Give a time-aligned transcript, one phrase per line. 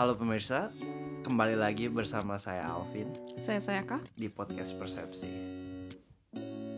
[0.00, 0.72] Halo pemirsa,
[1.28, 4.00] kembali lagi bersama saya Alvin Saya saya kah?
[4.16, 5.28] di podcast Persepsi.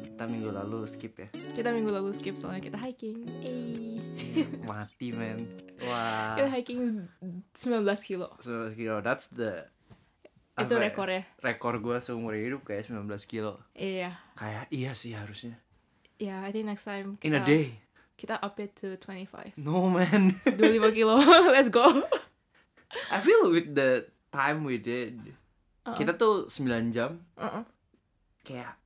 [0.03, 3.23] Kita minggu lalu skip ya, Kita minggu lalu skip soalnya kita hiking.
[3.47, 4.67] Eh.
[4.67, 5.47] mati men.
[5.87, 7.07] Wah, Kita hiking
[7.55, 8.27] 19 kilo.
[8.43, 9.71] so, kilo, that's the
[10.59, 11.23] Itu ya, rekornya.
[11.47, 13.63] rekor gue seumur hidup kayak 19 kilo.
[13.79, 14.19] Iya.
[14.35, 15.63] Kayak iya sih harusnya.
[16.19, 17.79] Ya, I think next time In a kita, day.
[18.19, 19.55] kita up it to 25.
[19.63, 20.43] No man.
[20.43, 21.23] 25 kilo.
[21.55, 22.03] Let's go.
[23.09, 25.19] I feel with the time we did.
[25.83, 25.95] Uh-uh.
[25.95, 27.65] Kita tuh 9 jam Uh-uh.
[28.43, 28.77] kayak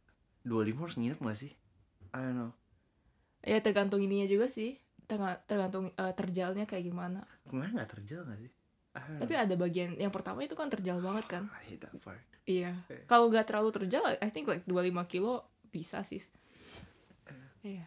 [0.43, 1.53] 25 harus nginep gak sih?
[2.11, 2.53] I don't know.
[3.43, 4.79] Ya tergantung ininya juga sih.
[5.05, 7.23] Terga- Tergantung eh, terjalnya kayak gimana.
[7.45, 8.53] Kemarin gak terjal gak sih?
[8.97, 11.45] Tapi ada bagian yang pertama itu kan terjal banget kan.
[11.53, 12.23] I hate that part.
[12.49, 12.73] Iya.
[12.87, 13.05] Oke.
[13.05, 14.73] Kalau nggak terlalu terjal, I think like 25
[15.05, 16.25] kilo bisa sih.
[17.61, 17.85] Iya.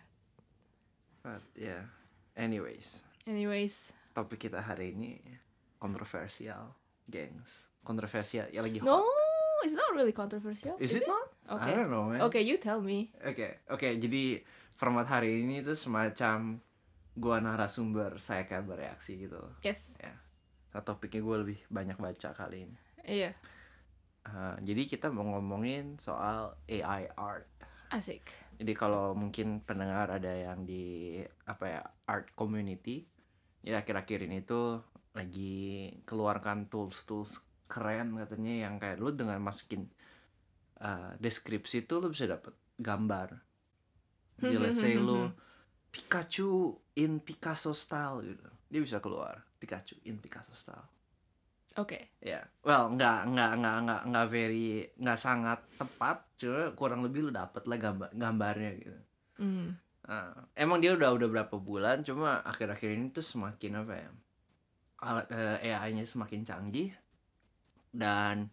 [1.26, 1.90] But yeah.
[2.36, 5.18] Anyways, Anyways, topik kita hari ini
[5.80, 6.76] kontroversial,
[7.08, 7.66] gengs.
[7.82, 8.86] Kontroversial, ya lagi hot.
[8.86, 9.08] no,
[9.64, 10.76] it's not really controversial.
[10.78, 11.28] Is it not?
[11.50, 11.74] I Okay.
[11.74, 12.22] don't know, man.
[12.30, 13.10] Okay, you tell me.
[13.26, 13.88] Oke, oke.
[13.98, 14.38] Jadi
[14.78, 16.62] format hari ini tuh semacam
[17.18, 19.42] gua narasumber, saya kayak bereaksi gitu.
[19.66, 19.98] Yes.
[20.70, 22.78] Nah, topiknya gue lebih banyak baca kali ini.
[23.02, 23.32] Iya.
[24.30, 27.50] Uh, jadi kita mau ngomongin soal AI art.
[27.90, 28.30] Asik.
[28.62, 31.18] Jadi kalau mungkin pendengar ada yang di
[31.50, 33.10] apa ya art community,
[33.66, 39.86] jadi akhir-akhir ini tuh lagi keluarkan tools-tools keren katanya yang kayak lu dengan masukin
[40.82, 43.38] uh, deskripsi tuh lu bisa dapet gambar.
[44.40, 45.28] Jadi let's say lu
[45.90, 50.88] Pikachu in Picasso style gitu, dia bisa keluar Pikachu in Picasso style.
[51.78, 52.18] Oke.
[52.22, 57.32] Ya, well nggak nggak nggak nggak nggak very nggak sangat tepat, cuma kurang lebih lu
[57.34, 59.00] dapet lah gambar gambarnya gitu.
[59.42, 59.78] Hmm.
[60.10, 64.10] Nah, emang dia udah udah berapa bulan, cuma akhir-akhir ini tuh semakin apa ya?
[65.00, 66.92] Alat eh, AI-nya semakin canggih
[67.96, 68.52] dan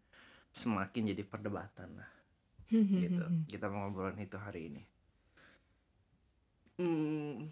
[0.54, 2.10] semakin jadi perdebatan lah
[3.02, 3.24] gitu.
[3.50, 4.82] Kita mau ngobrolin itu hari ini.
[6.76, 7.48] Hmm.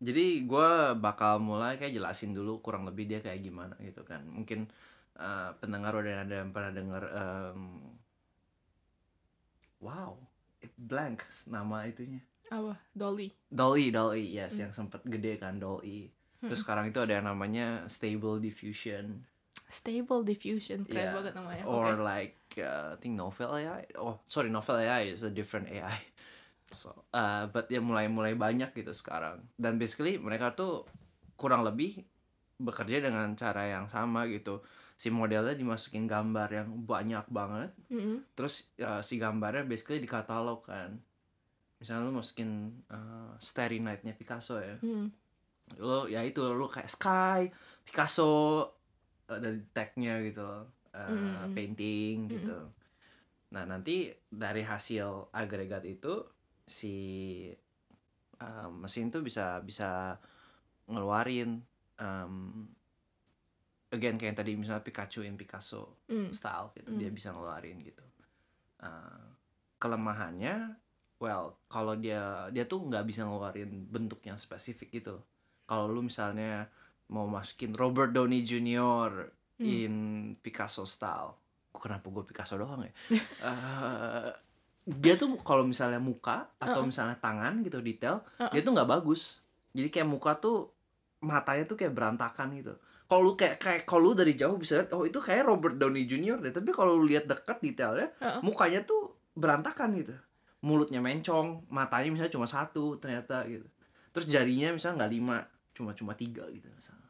[0.00, 4.24] Jadi gue bakal mulai kayak jelasin dulu kurang lebih dia kayak gimana gitu kan.
[4.24, 4.64] Mungkin
[5.20, 7.60] eh, pendengar udah ada yang pernah denger em,
[9.80, 10.20] Wow,
[10.60, 12.20] it blank nama itunya.
[12.52, 12.76] Apa?
[12.92, 13.32] Dolly.
[13.48, 16.12] Dolly, Dolly, yes, yang sempet gede kan Dolly.
[16.40, 19.20] Terus sekarang itu ada yang namanya Stable Diffusion
[19.70, 20.82] Stable diffusion.
[20.82, 21.14] Keren Yeah.
[21.14, 21.62] banget namanya.
[21.62, 23.86] or like uh, I think Novel AI.
[23.94, 25.94] Oh, sorry, Novel AI is a different AI.
[26.70, 29.42] So, uh, but ya mulai mulai banyak gitu sekarang.
[29.58, 30.86] Dan basically mereka tuh
[31.34, 32.06] kurang lebih
[32.62, 34.62] bekerja dengan cara yang sama gitu.
[34.94, 37.74] Si modelnya dimasukin gambar yang banyak banget.
[37.90, 38.22] Mm-mm.
[38.38, 40.94] Terus uh, si gambarnya basically dikatalog kan.
[41.82, 44.78] Misalnya lu masukin uh, Starry Night-nya Picasso ya.
[44.78, 45.10] Mm.
[45.78, 47.40] Lo ya itu lu kayak Sky,
[47.86, 48.26] Picasso
[49.30, 50.66] uh, dari tagnya gitu loh.
[50.90, 51.54] Uh, Mm.
[51.54, 52.58] painting gitu.
[53.54, 56.26] Nah, nanti dari hasil agregat itu
[56.66, 56.96] si
[58.42, 60.18] uh, mesin tuh bisa bisa
[60.90, 61.62] ngeluarin
[62.02, 62.66] um,
[63.90, 66.30] again kayak yang tadi misalnya Pikachu in Picasso Mm.
[66.34, 66.98] style gitu Hmm.
[66.98, 68.02] dia bisa ngeluarin gitu
[68.80, 69.28] Uh,
[69.76, 70.72] kelemahannya
[71.20, 75.20] well kalau dia dia tuh nggak bisa ngeluarin bentuk yang spesifik gitu
[75.70, 76.66] kalau lu misalnya
[77.06, 79.30] mau masukin Robert Downey Jr.
[79.54, 79.62] Hmm.
[79.62, 79.94] in
[80.40, 81.36] Picasso style
[81.70, 82.92] kenapa gue Picasso doang ya
[83.46, 84.30] Eh,
[84.88, 86.88] dia tuh kalau misalnya muka atau Uh-uh.
[86.88, 88.50] misalnya tangan gitu detail Uh-uh.
[88.50, 90.72] dia tuh nggak bagus jadi kayak muka tuh
[91.20, 94.90] matanya tuh kayak berantakan gitu kalau lu kayak kayak kalau lu dari jauh bisa lihat
[94.96, 96.40] oh itu kayak Robert Downey Jr.
[96.40, 98.40] deh tapi kalau lu lihat dekat detailnya Uh-uh.
[98.40, 100.16] mukanya tuh berantakan gitu
[100.60, 103.68] mulutnya mencong matanya misalnya cuma satu ternyata gitu
[104.10, 105.36] terus jarinya misalnya nggak lima
[105.80, 107.08] cuma cuma tiga gitu misalnya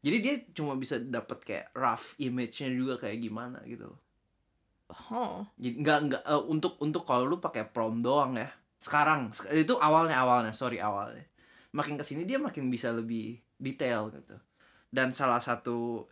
[0.00, 4.00] jadi dia cuma bisa dapat kayak rough image-nya juga kayak gimana gitu loh
[4.90, 5.46] Oh.
[5.54, 9.78] jadi nggak nggak eh, untuk untuk kalau lu pakai prom doang ya sekarang sek- itu
[9.78, 11.22] awalnya awalnya sorry awalnya
[11.70, 14.34] makin ke sini dia makin bisa lebih detail gitu
[14.90, 16.02] dan salah satu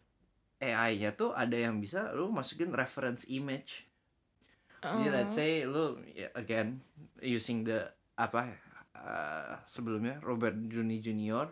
[0.58, 3.82] AI-nya tuh ada yang bisa lu masukin reference image
[4.78, 5.36] jadi let's Oh.
[5.36, 6.78] say lu ya, again
[7.18, 7.82] using the
[8.14, 8.54] apa
[8.94, 11.50] uh, sebelumnya Robert Downey Jr.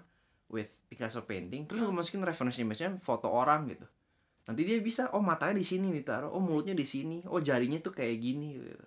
[0.51, 3.87] with Picasso painting terus lu masukin reference image-nya foto orang gitu
[4.47, 7.83] nanti dia bisa oh matanya di sini nih taruh oh mulutnya di sini oh jarinya
[7.83, 8.87] tuh kayak gini gitu.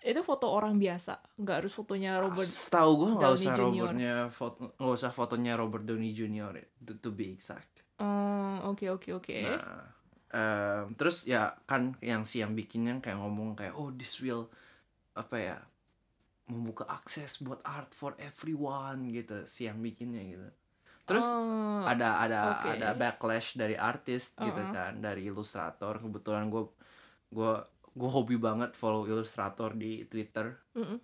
[0.00, 2.48] Itu foto orang biasa, nggak harus fotonya Robert.
[2.48, 3.60] Setahu gue nggak usah Jr..
[3.60, 6.56] Robertnya foto nggak usah fotonya Robert Downey Jr.
[6.88, 7.84] to, to be exact.
[8.00, 9.36] Oh, oke oke oke.
[9.44, 14.48] Nah, terus ya kan yang si yang bikinnya kayak ngomong kayak oh this will
[15.12, 15.60] apa ya
[16.48, 20.48] membuka akses buat art for everyone gitu si yang bikinnya gitu
[21.10, 22.70] terus Oh, ada ada oke.
[22.76, 24.70] ada backlash dari artis gitu Uh-uh.
[24.70, 26.70] kan dari ilustrator kebetulan gue
[27.34, 27.52] gue
[27.90, 30.98] gue hobi banget follow ilustrator di Twitter mm-mm.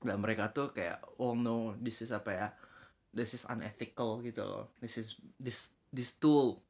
[0.00, 2.48] dan mereka tuh kayak oh no this is apa ya
[3.12, 6.62] this is unethical gitu loh this is this this tool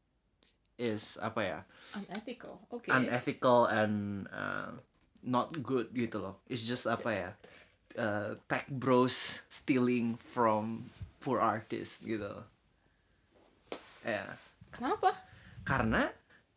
[0.80, 1.58] is apa ya
[1.94, 2.58] unethical.
[2.72, 2.88] Oke.
[2.88, 4.72] unethical and uh,
[5.20, 7.30] not good gitu loh it's just apa ya
[8.00, 10.88] uh, tech bros stealing from
[11.20, 12.48] poor artists gitu loh
[14.04, 14.24] ya
[14.70, 15.12] Kenapa?
[15.66, 16.08] karena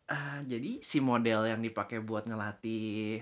[0.08, 3.20] uh, jadi si model yang dipakai buat ngelatih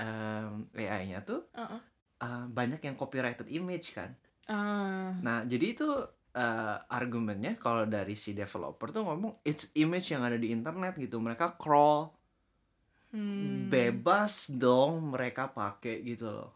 [0.00, 1.80] um, AI-nya tuh Uh-uh.
[2.22, 4.14] uh, banyak yang copyrighted image kan
[4.50, 5.88] Ah, Nah, jadi itu
[6.34, 11.22] eh, argumennya kalau dari si developer tuh ngomong it's image yang ada di internet gitu.
[11.22, 12.10] Mereka crawl
[13.14, 13.70] hmm.
[13.70, 16.50] bebas dong mereka pakai gitu loh.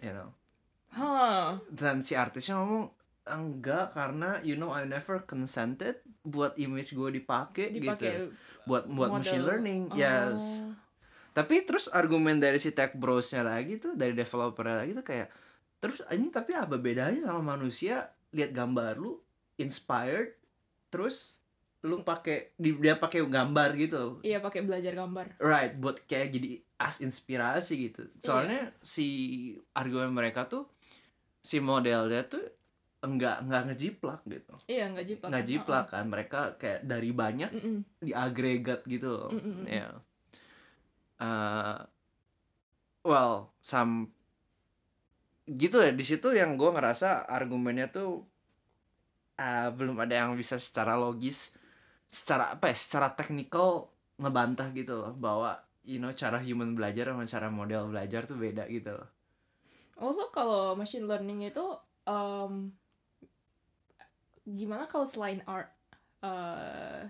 [0.00, 0.30] You know.
[0.96, 1.60] Huh.
[1.68, 2.88] Dan si artisnya ngomong
[3.26, 8.30] enggak karena you know I never consented buat image gue dipakai gitu.
[8.66, 9.18] Buat buat model.
[9.18, 9.82] machine learning.
[9.98, 10.62] Yes.
[10.62, 10.74] Oh.
[11.36, 15.28] Tapi terus argumen dari si tech bros-nya lagi tuh, dari developernya lagi tuh kayak
[15.76, 19.20] terus ini tapi apa bedanya sama manusia lihat gambar lu
[19.60, 20.32] inspired
[20.88, 21.44] terus
[21.84, 24.14] lu pakai di- dia pakai gambar gitu loh.
[24.24, 25.38] Iya pakai belajar gambar.
[25.38, 26.50] Right, buat kayak jadi
[26.80, 28.08] as inspirasi gitu.
[28.08, 28.24] Iya.
[28.24, 29.06] Soalnya si
[29.76, 30.66] argumen mereka tuh
[31.44, 32.42] si modelnya tuh
[33.04, 34.54] enggak enggak ngejiplak gitu.
[34.66, 35.28] Iya nggak jiplak.
[35.28, 35.50] Nggak kan?
[35.50, 37.64] jiplak kan mereka kayak dari banyak Uh-uh.
[37.64, 37.78] Mm-mm.
[38.02, 39.30] diagregat gitu loh.
[39.30, 39.64] Mm, mm, mm.
[39.68, 39.88] Ya.
[41.16, 41.78] Eh,
[43.04, 44.10] well, sam
[45.46, 48.26] gitu ya di situ yang gue ngerasa argumennya tuh
[49.38, 51.54] eh, belum ada yang bisa secara logis,
[52.08, 57.28] secara apa ya, secara teknikal ngebantah gitu loh bahwa you know cara human belajar sama
[57.28, 59.08] cara model belajar tuh beda gitu loh.
[59.96, 61.64] Also kalau machine learning itu
[62.04, 62.72] um,
[64.46, 65.68] gimana kalau selain art
[66.22, 67.02] uh,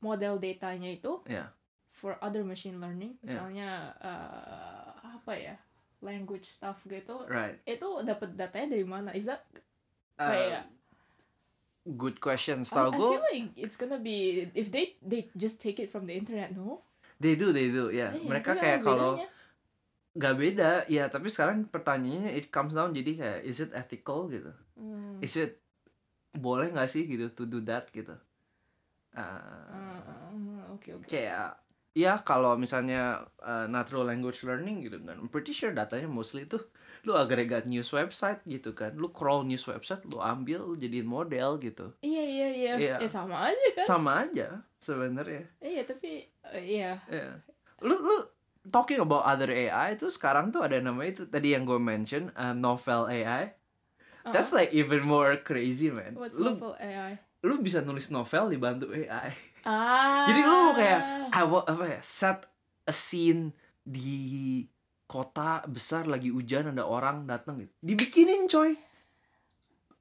[0.00, 1.52] model datanya itu Ya.
[1.92, 3.36] for other machine learning Ya.
[3.36, 3.68] misalnya
[4.00, 5.56] uh, apa ya
[6.00, 7.60] language stuff gitu Right.
[7.64, 9.12] itu dapat datanya dari mana?
[9.12, 9.44] Is that
[10.16, 10.64] Eh, kayak
[11.84, 12.64] good question.
[12.64, 15.92] I, Setahu I gue, feel like it's gonna be if they they just take it
[15.92, 16.80] from the internet no?
[17.20, 18.16] they do, they do, ya.
[18.16, 19.20] Eh, Mereka tapi kayak kalau
[20.16, 21.12] nggak beda, ya.
[21.12, 24.52] Tapi sekarang pertanyaannya it comes down jadi kayak is it ethical gitu?
[24.76, 25.20] Hmm.
[25.20, 25.60] is it
[26.36, 28.14] boleh nggak sih gitu to do that gitu
[29.12, 29.22] Uh,
[29.72, 31.08] Ah, ah, Oke oke.
[31.08, 31.56] kayak
[31.96, 36.60] ya kalau misalnya uh, natural language learning gitu kan I'm pretty sure datanya mostly tuh
[37.02, 41.56] lu agregat news website gitu kan lu crawl news website lu ambil lu jadiin model
[41.56, 42.72] gitu Iya iya iya.
[42.76, 42.96] Iya.
[43.00, 43.84] Ya sama aja kan?
[43.88, 47.00] sama aja sebenarnya Iya tapi uh, iya.
[47.08, 47.40] ya
[47.80, 48.16] lu lu
[48.68, 52.52] talking about other AI itu sekarang tuh ada namanya itu tadi yang gue mention uh,
[52.52, 53.56] novel AI
[54.28, 54.60] that's Uh-uh.
[54.60, 57.18] like even more crazy man What's lu novel AI?
[57.42, 59.30] lu bisa nulis novel dibantu AI
[59.62, 60.22] Ah.
[60.24, 62.46] Jadi lu kayak I wa- apa ya set
[62.82, 63.50] a scene
[63.82, 64.62] di
[65.04, 67.74] kota besar lagi hujan ada orang datang gitu.
[67.80, 68.78] Dibikinin coy.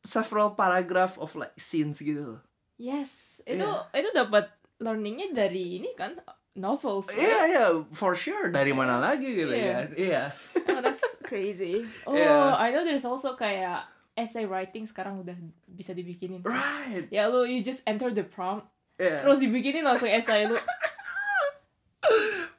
[0.01, 2.41] Several paragraph of like scenes gitu loh.
[2.77, 3.89] Yes, itu Iya.
[3.97, 6.13] itu dapat learningnya dari ini kan
[6.53, 7.09] novels.
[7.09, 7.49] Iya right?
[7.49, 9.65] iya for sure dari mana lagi gitu Iya.
[9.65, 9.85] kan.
[9.97, 10.23] Iya.
[10.69, 11.81] Oh, that's crazy.
[12.05, 12.53] Oh, Iya.
[12.53, 13.81] I know there's also kayak
[14.15, 15.35] essay writing sekarang udah
[15.67, 16.39] bisa dibikinin.
[16.41, 17.05] Right.
[17.11, 18.65] Ya lu you just enter the prompt,
[18.95, 19.21] Iya.
[19.21, 20.55] terus dibikinin langsung essay lu.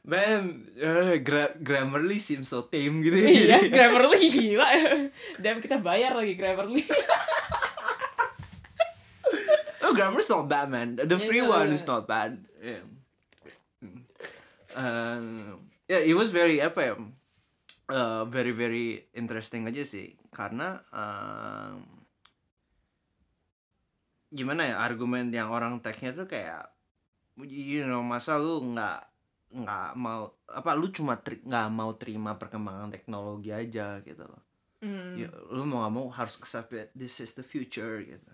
[0.06, 3.26] Man, eh, gra- Grammarly seems so tame gitu ya.
[3.26, 4.68] iya, Grammarly gila.
[5.34, 6.84] Dan kita bayar lagi Grammarly.
[9.82, 10.98] Oh, Grammarly's not bad, man.
[10.98, 11.76] The free Yeah, one yeah.
[11.78, 12.42] is not bad.
[12.58, 12.82] Yeah.
[14.74, 15.22] Uh,
[15.86, 16.94] yeah, it was very apa ya?
[17.86, 21.80] Uh, very very interesting aja sih, karena um,
[24.28, 26.68] gimana ya argumen yang orang technya tuh kayak,
[27.48, 29.00] you know, masa lu nggak
[29.46, 34.44] nggak mau apa lu cuma nggak mau terima perkembangan teknologi aja gitu loh.
[34.84, 35.16] Hmm.
[35.16, 36.92] Ya, lu mau nggak mau harus accept it.
[36.92, 38.32] This is the future gitu.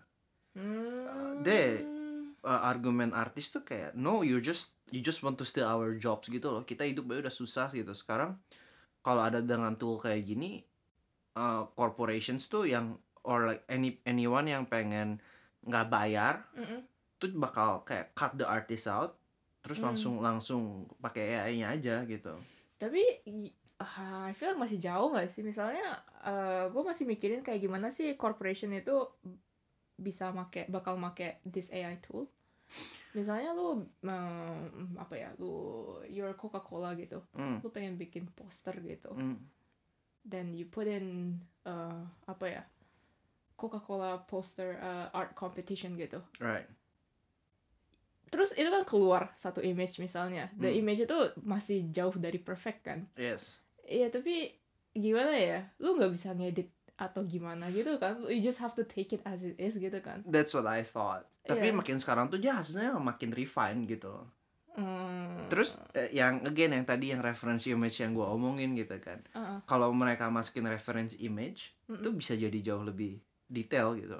[0.58, 1.40] Hmm.
[1.46, 2.02] deh.
[2.44, 6.26] uh, argumen artis tuh kayak no you just you just want to steal our jobs
[6.28, 8.36] gitu loh kita hidup udah susah gitu sekarang
[9.02, 10.62] kalau ada dengan tool kayak gini
[11.34, 15.22] uh, corporations tuh yang or like any anyone yang pengen
[15.62, 16.82] nggak bayar Mm-mm.
[17.16, 19.14] tuh bakal kayak cut the artist out
[19.60, 19.86] terus Hmm.
[19.88, 20.62] langsung langsung
[20.98, 22.34] pakai AI-nya aja gitu
[22.76, 25.46] Tapi i- ah, I feel masih jauh gak sih?
[25.46, 26.02] Misalnya
[26.66, 29.06] gue masih mikirin kayak gimana sih corporation itu
[29.94, 32.26] bisa make bakal make this AI tool.
[33.14, 35.54] Misalnya lu em, apa ya, lu
[36.10, 37.22] your Coca-Cola gitu.
[37.38, 37.62] hmm.
[37.62, 39.14] Lu pengen bikin poster gitu.
[39.14, 39.38] hmm.
[40.22, 42.62] Then you put in eh, apa ya?
[43.54, 46.18] Coca-Cola poster uh, art competition gitu.
[46.38, 46.66] right
[48.26, 50.48] Terus itu kan keluar satu image misalnya.
[50.56, 50.80] The Hmm.
[50.80, 53.06] image itu masih jauh dari perfect kan.
[53.14, 54.50] yes Iya tapi
[54.90, 55.60] gimana ya?
[55.78, 58.18] Lu nggak bisa ngedit atau gimana gitu kan?
[58.26, 60.22] You just have to take it as it is gitu kan.
[60.26, 61.74] that's what I thought tapi Iya.
[61.74, 64.14] makin sekarang tuh dia hasilnya makin refine gitu
[64.72, 65.52] Hmm.
[65.52, 69.20] terus eh, yang again yang tadi yang reference image yang gua omongin gitu kan.
[69.36, 69.60] Uh-uh.
[69.68, 74.16] kalau mereka masukin reference image itu bisa jadi jauh lebih detail gitu.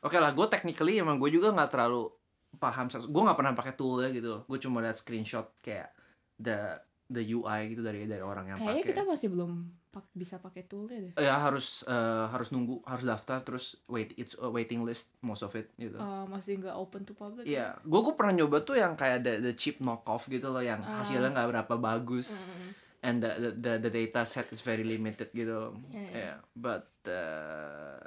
[0.00, 2.08] Oke lah gue technically emang gue juga nggak terlalu
[2.56, 5.90] paham gue nggak pernah pakai tool ya gitu gue cuma lihat screenshot kayak
[6.38, 6.78] the
[7.10, 8.90] the UI gitu dari dari orang yang Kayaknya pakai.
[8.94, 9.52] kita masih belum
[9.90, 11.12] pak- bisa pakai toolnya deh.
[11.16, 11.94] ya harus eh,
[12.26, 16.22] harus nunggu harus daftar terus wait it's a waiting list most of it gitu Uh,
[16.24, 17.42] masih nggak open to public.
[17.42, 20.78] Iya, gue gue pernah nyoba tuh yang kayak the, the cheap knockoff gitu loh, yang
[20.80, 21.00] Ah.
[21.00, 22.70] hasilnya nggak berapa bagus, Mm-mm.
[23.00, 25.74] and the, the the the data set is very limited gitu.
[25.88, 26.14] Iya, iya.
[26.16, 27.98] Yeah, but uh,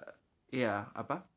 [0.49, 1.27] yeah apa?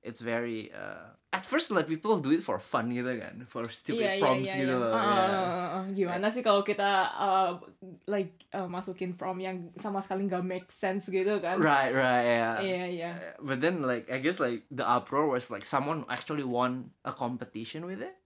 [0.00, 4.16] It's very uh, at first like people do it for fun gitu kan, for stupid
[4.16, 4.72] iya, prompts iya, gitu.
[4.72, 4.82] iya.
[4.82, 5.28] loh, Ah, yeah.
[5.28, 5.84] ah, ah.
[5.92, 7.60] Gimana sih kalau kita uh,
[8.08, 11.60] like uh, masukin prompt yang sama sekali nggak make sense gitu kan?
[11.60, 12.54] Right, right, yeah.
[12.64, 13.10] Iya.
[13.12, 17.12] Uh, But then like I guess like the uproar was like someone actually won a
[17.12, 18.16] competition with it.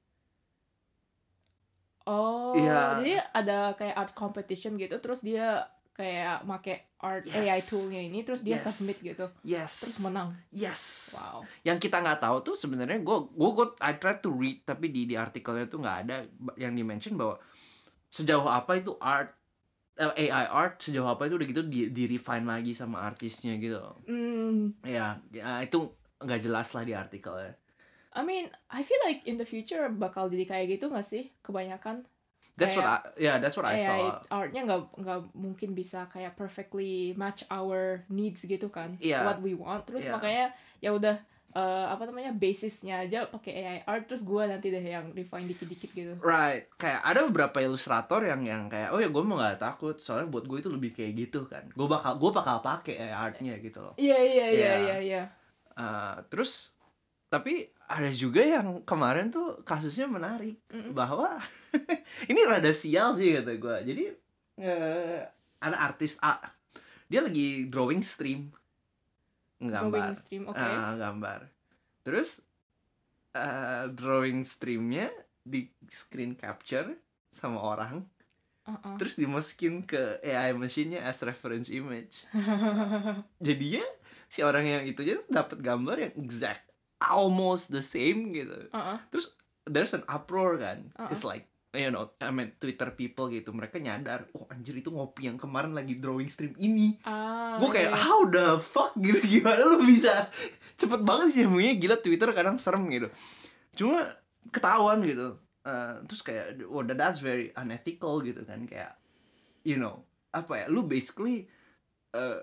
[2.05, 3.01] Oh, Iya.
[3.01, 5.65] jadi ada kayak art competition gitu, terus dia
[5.95, 7.71] kayak make art AI Yes.
[7.71, 8.67] toolnya ini, terus dia Yes.
[8.67, 9.73] submit gitu, Yes.
[9.81, 10.35] terus menang.
[10.51, 11.15] Yes.
[11.15, 11.47] Wow.
[11.63, 15.07] yang kita nggak tahu tuh sebenarnya gue gue gue I try to read tapi di
[15.07, 16.17] di artikelnya tuh nggak ada
[16.57, 17.39] yang dimention bahwa
[18.09, 19.31] sejauh apa itu art
[19.95, 23.79] eh, AI art sejauh apa itu udah gitu di, di refine lagi sama artisnya gitu
[24.07, 25.87] Hmm, ya, ya itu
[26.19, 27.55] nggak jelas lah di artikelnya
[28.15, 31.35] I mean, I feel like in the future bakal jadi kayak gitu nggak sih?
[31.43, 32.07] Kebanyakan
[32.55, 37.11] that's what I yeah that's what I thought artnya nggak nggak mungkin bisa kayak perfectly
[37.15, 38.95] match our needs gitu kan?
[38.99, 39.23] Iya.
[39.25, 39.85] What we want.
[39.85, 40.13] Terus Iya.
[40.15, 40.47] makanya
[40.79, 41.17] ya udah
[41.53, 45.91] eh, apa namanya basisnya aja pakai AI art, terus gua nanti deh yang refine dikit-dikit
[45.95, 46.15] gitu.
[46.19, 50.27] right kayak ada beberapa ilustrator yang yang kayak oh ya gue mau nggak takut soalnya
[50.27, 53.79] buat gue itu lebih kayak gitu kan gue bakal gue bakal pakai AI artnya gitu
[53.79, 54.97] loh Iya iya iya Iya.
[54.99, 55.23] iya.
[55.75, 56.74] Uh, terus
[57.35, 60.95] tapi ada juga yang kemarin tuh kasusnya menarik Mm-mm.
[60.95, 61.35] bahwa
[62.31, 64.05] ini rada sial sih kata gue jadi
[64.63, 65.21] eh,
[65.59, 66.39] ada artis A
[67.11, 68.55] dia lagi drawing stream
[69.59, 70.63] Drawing gambar stream, oke.
[70.63, 71.51] Ah, gambar
[72.07, 72.39] terus
[73.35, 75.11] eh, drawing streamnya
[75.43, 76.95] di screen capture
[77.35, 78.07] sama orang
[78.65, 78.97] Uh-uh.
[78.97, 82.25] terus dimasukin ke AI machine-nya as reference image
[83.45, 83.85] jadinya
[84.25, 86.65] si orang yang itu aja dapat gambar yang exact
[87.01, 88.71] almost the same gitu.
[88.71, 88.99] Uh-uh.
[89.11, 89.35] terus
[89.65, 90.91] there's an uproar kan.
[90.95, 91.11] Uh-uh.
[91.11, 95.27] it's like you know I mean Twitter people gitu mereka nyadar oh anjir itu ngopi
[95.27, 96.97] yang kemarin lagi drawing stream ini.
[97.03, 98.05] Ah, gue kayak iya, iya.
[98.07, 98.95] how the fuck?
[99.03, 100.31] Gitu gimana lu bisa?
[100.79, 103.11] Cepet banget sih nemunya gila Twitter kadang serem gitu.
[103.75, 104.07] Cuma
[104.55, 105.35] ketahuan gitu.
[105.67, 108.71] Eh, terus kayak oh that- that's very unethical gitu kan.
[108.71, 108.95] Kayak
[109.67, 111.51] you know apa ya lu basically
[112.15, 112.39] eh,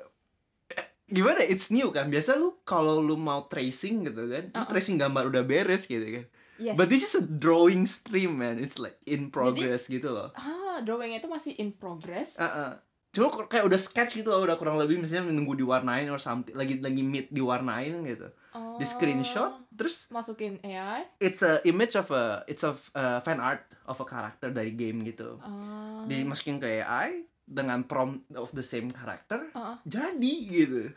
[1.11, 4.65] gimana it's new kan biasa lu kalau lu mau tracing gitu kan lu Uh-uh.
[4.65, 6.25] tracing gambar udah beres gitu kan
[6.55, 6.77] Yes.
[6.77, 11.17] but this is a drawing stream man it's like in progress gitu loh ah, drawingnya
[11.17, 12.37] itu masih in progress.
[12.37, 12.77] Uh-uh.
[13.11, 16.55] Cuma kok kayak udah sketch gitu loh, udah kurang lebih misalnya menunggu diwarnain or something,
[16.55, 18.31] lagi lagi meet diwarnain gitu.
[18.79, 21.11] Di screenshot, Oh, terus masukin AI.
[21.19, 25.03] it's a image of a it's a uh, fan art of a character dari game
[25.03, 25.41] gitu.
[25.41, 29.75] Ah, Dimasukin ke AI dengan prompt of the same character, uh-uh.
[29.83, 30.95] jadi gitu.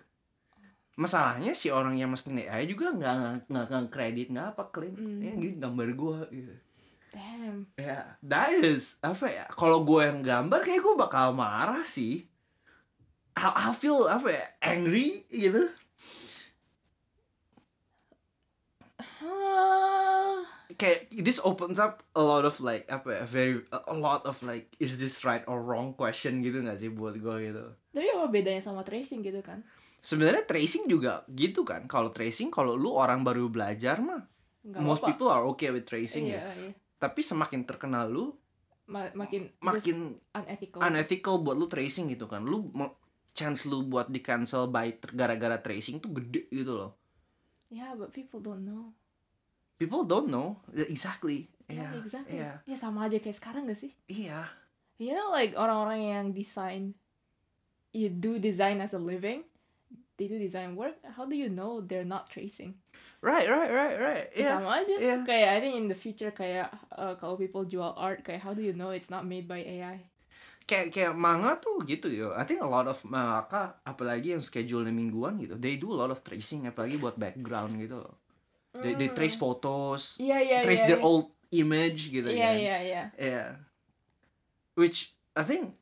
[0.94, 5.18] Masalahnya si orang yang masukin AI juga nggak nggak nggak kredit nggak apa klaim, Hmm.
[5.18, 6.54] ya gini gambar gua gitu.
[7.10, 7.66] Damn.
[7.74, 9.44] Ya, that is apa ya?
[9.48, 12.26] Kalau gue yang gambar kayak gue bakal marah sih.
[13.34, 14.46] I, I feel apa ya?
[14.58, 15.70] Angry gitu.
[20.74, 23.24] Kayak this opens up a lot of like apa ya?
[23.26, 27.14] Very a lot of like is this right or wrong question gitu nggak sih buat
[27.14, 27.64] gue gitu.
[27.94, 29.62] tapi apa bedanya sama tracing gitu kan?
[30.04, 31.88] Sebenarnya tracing juga gitu kan.
[31.88, 34.20] Kalau tracing kalau lu orang baru belajar mah
[34.60, 35.08] Nggak most apa-apa.
[35.10, 36.52] people are okay with tracing iya, ya.
[36.60, 36.72] iya.
[36.96, 38.36] Tapi semakin terkenal lu
[38.84, 40.78] Ma- makin makin unethical.
[40.78, 42.44] unethical buat lu tracing gitu kan.
[42.44, 42.68] Lu
[43.32, 46.92] chance lu buat di cancel by gara-gara tracing tuh gede gitu loh.
[47.68, 48.92] Yeah, but people don't know.
[49.74, 51.48] People don't know Yeah, exactly.
[51.64, 52.36] Yeah, Iya, exactly.
[52.36, 53.96] Iya, Ya sama aja kayak sekarang gak sih?
[54.06, 54.52] iya.
[54.94, 56.92] You know like orang-orang yang design
[57.90, 59.42] you do design as a living,
[60.16, 62.78] they do design work, how do you know they're not tracing?
[63.24, 64.26] Right, right, right, right.
[64.36, 64.50] Ya, Iya.
[64.60, 64.94] Sama aja.
[65.00, 65.16] iya.
[65.24, 68.60] Kayak I think in the future kayak uh, kalau people jual art kayak how do
[68.60, 70.04] you know it's not made by AI?
[70.64, 72.32] kayak kayak manga tuh gitu ya.
[72.40, 75.60] I think a lot of mangaka apalagi yang schedule mingguan gitu.
[75.60, 78.16] They do a lot of tracing apalagi buat background gitu loh.
[78.72, 80.96] They, they trace photos, Iya iya trace iya.
[80.96, 82.54] their old image gitu Iya kan.
[82.58, 83.02] iya iya.
[83.14, 83.48] Yeah.
[84.74, 85.76] Which I think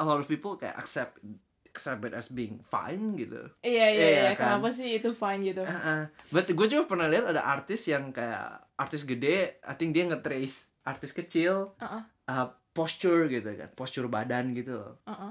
[0.00, 1.20] a lot of people kayak accept
[1.70, 3.46] accept it as being fine gitu.
[3.60, 4.30] Iya iya Iya, iya.
[4.34, 4.58] kan?
[4.58, 5.62] Kenapa sih itu fine gitu?
[5.62, 8.42] Uh, but gue juga pernah lihat ada artis yang kayak
[8.74, 12.02] artis gede, I think dia nge-trace artis kecil, Uh-uh.
[12.26, 14.98] uh, posture gitu kan, posture badan gitu loh.
[15.04, 15.30] Uh-uh.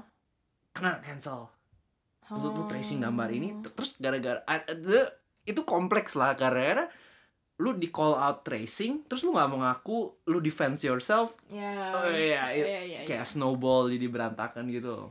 [0.70, 1.52] Kena cancel.
[2.30, 3.10] Lu, lu tracing Oh.
[3.10, 4.62] gambar ini, t- terus gara-gara a-
[5.42, 6.86] itu kompleks lah karena
[7.58, 11.92] lu di call out tracing, terus lu nggak mau ngaku, lu defense yourself, Ya.
[11.92, 12.64] Oh, iya, iya.
[12.64, 13.00] Iya iya.
[13.04, 15.10] kayak snowball jadi berantakan gitu loh.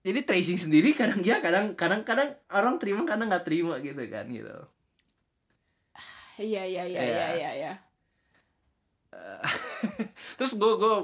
[0.00, 4.24] Jadi tracing sendiri kadang ya kadang kadang kadang orang terima kadang nggak terima gitu kan
[4.32, 4.56] gitu.
[6.40, 7.26] Iya iya iya Iya.
[7.36, 7.72] iya iya.
[10.40, 10.94] Terus gue gue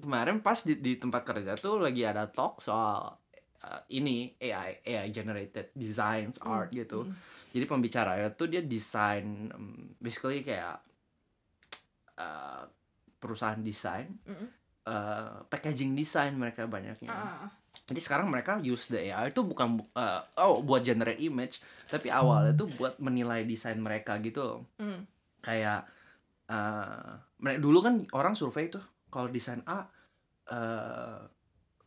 [0.00, 3.20] kemarin pas di, di tempat kerja tuh lagi ada talk soal
[3.64, 7.04] uh, ini AI AI generated designs art gitu.
[7.04, 7.14] Mm.
[7.52, 10.80] Jadi pembicaranya tuh dia desain um, basically kayak
[12.16, 12.64] uh,
[13.18, 14.48] perusahaan desain, Mm-mm.
[14.86, 17.10] uh, packaging design mereka banyaknya.
[17.10, 17.48] Ah.
[17.86, 22.08] Jadi sekarang mereka use the AI itu bukan bu- uh, oh buat generate image, tapi
[22.08, 24.64] awalnya tuh buat menilai desain mereka gitu.
[24.76, 25.06] Mm.
[25.40, 25.86] Kayak
[26.48, 29.88] uh, mereka dulu kan orang survei tuh kalau desain A
[30.48, 31.20] uh,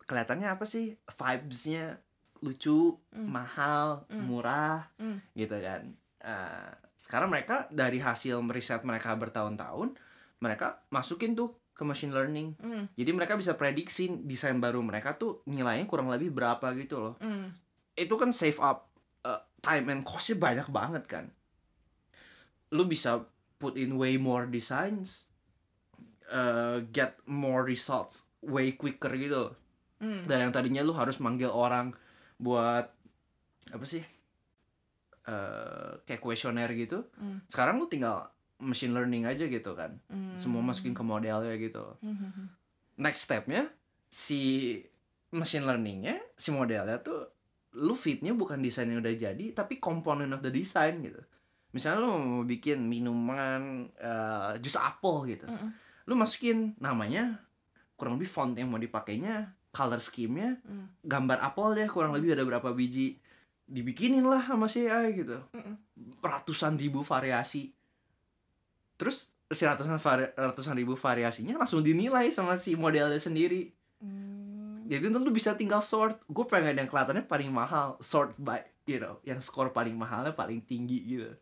[0.05, 2.01] kelihatannya apa sih vibes-nya
[2.41, 3.27] lucu, Mm.
[3.29, 4.21] mahal, Mm.
[4.25, 5.17] murah, Mm.
[5.37, 5.81] gitu kan.
[6.21, 9.93] Uh, sekarang mereka dari hasil riset mereka bertahun-tahun,
[10.41, 12.53] mereka masukin tuh ke machine learning.
[12.61, 12.93] Mm.
[12.93, 17.15] Jadi mereka bisa prediksi desain baru mereka tuh nilainya kurang lebih berapa gitu loh.
[17.17, 17.49] Mm.
[17.97, 18.93] Itu kan save up
[19.25, 21.25] uh, time and costnya banyak banget kan.
[22.69, 23.25] Lu bisa
[23.57, 25.25] put in way more designs,
[26.29, 29.49] uh, get more results way quicker gitu.
[29.49, 29.53] loh.
[30.05, 30.29] Mm.
[30.29, 31.97] Dan yang tadinya lu harus manggil orang
[32.37, 32.93] buat
[33.73, 34.05] apa sih?
[35.25, 37.09] Uh, kayak kuesioner gitu.
[37.17, 37.41] Mm.
[37.49, 38.29] Sekarang lu tinggal
[38.61, 39.97] machine learning aja gitu kan.
[40.07, 40.37] Mm.
[40.37, 41.81] Semua masukin ke modelnya gitu.
[41.81, 41.97] loh.
[41.99, 42.47] Mhm.
[42.97, 43.65] next stepnya
[44.07, 44.77] si
[45.31, 47.23] machine learningnya si modelnya tuh
[47.73, 51.17] lu fitnya bukan desain yang udah jadi tapi komponen of the design gitu
[51.71, 55.71] misalnya lu mau bikin minuman eh, jus apel gitu Mm-mm.
[56.03, 57.39] lu masukin namanya
[57.95, 61.01] kurang lebih font yang mau dipakainya color scheme-nya Mm.
[61.01, 63.17] gambar apel deh kurang lebih ada berapa biji
[63.65, 65.75] dibikinin lah sama si AI gitu Mm-mm.
[66.21, 67.71] ratusan ribu variasi
[69.01, 74.85] terus si ratusan vari- ratusan ribu variasinya langsung dinilai sama si modelnya sendiri Mm.
[74.85, 78.97] jadi tuh lu bisa tinggal sort gue pengen yang kelihatannya paling mahal sort by you
[78.97, 81.33] know yang skor paling mahalnya paling tinggi gitu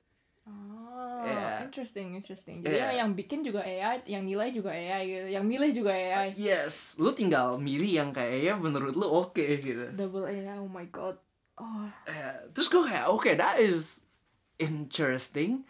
[0.44, 1.62] Oh, Iya.
[1.62, 2.64] interesting, interesting.
[2.64, 3.04] Jadi Iya.
[3.04, 6.32] yang bikin juga AI, yang nilai juga AI gitu, yang milih juga AI.
[6.34, 11.20] yes lu tinggal milih yang kayaknya menurut lu oke gitu Double AI, oh my god.
[11.56, 14.02] Oh, Eh, terus gue kayak oke that is
[14.58, 15.64] interesting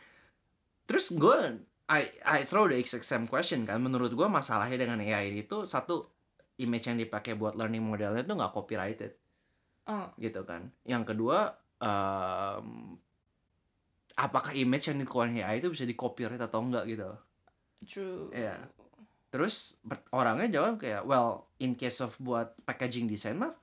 [0.86, 3.82] terus gue I I throw the XXM question kan.
[3.82, 6.06] Menurut gue masalahnya dengan AI ini tuh satu
[6.60, 9.12] image yang dipakai buat learning modelnya tuh nggak copyrighted.
[9.90, 10.70] Oh, gitu kan.
[10.86, 11.50] Yang kedua
[11.82, 12.94] em,
[14.14, 17.10] apakah image yang dikeluarin AI itu bisa di copyright atau enggak gitu?
[17.86, 18.30] True.
[18.32, 18.58] Iya.
[19.30, 23.54] terus per- orangnya jawab kayak well in case of buat packaging design mah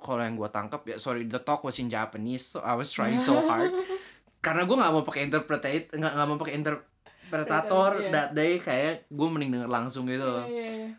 [0.00, 3.20] kalau yang gue tangkap ya sorry the talk was in Japanese so I was trying
[3.20, 3.68] so hard.
[4.44, 6.56] Karena gue nggak mau pakai interpretate nggak nggak mau pakai
[7.24, 8.10] interpretator Iya.
[8.12, 10.44] that day kayak gue mending denger langsung gitu.
[10.44, 10.90] Iya, iya, iya.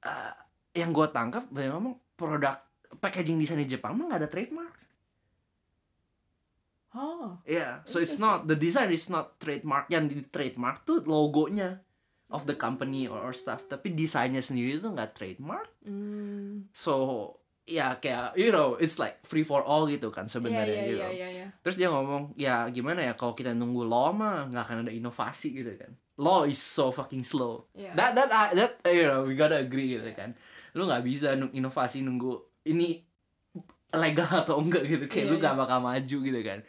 [0.00, 0.32] Eh,
[0.80, 2.56] yang gue tangkap dia ngomong produk
[2.98, 4.74] packaging desain di Jepang mah nggak ada trademark.
[6.96, 9.92] Oh, Yeah, so it's not the design is not trademark.
[9.92, 11.84] Yang di trademark tuh logonya
[12.32, 13.68] of the company or, or stuff.
[13.68, 15.68] Tapi desainnya sendiri tuh nggak trademark.
[15.84, 16.72] Mm.
[16.72, 16.92] so
[17.68, 21.08] ya kayak you know it's like free for all gitu kan sebenarnya iya, gitu iya,
[21.12, 21.46] iya, iya.
[21.60, 25.52] terus dia ngomong ya gimana ya kalau kita nunggu law mah nggak akan ada inovasi
[25.52, 27.92] gitu kan law is so fucking slow Iya.
[27.92, 30.32] that that I- that you know we gotta agree gitu kan
[30.72, 33.04] lu nggak bisa nung- inovasi nunggu ini
[33.90, 35.44] legal atau enggak gitu kayak Iya, lu iya.
[35.44, 36.60] gak bakal maju gitu kan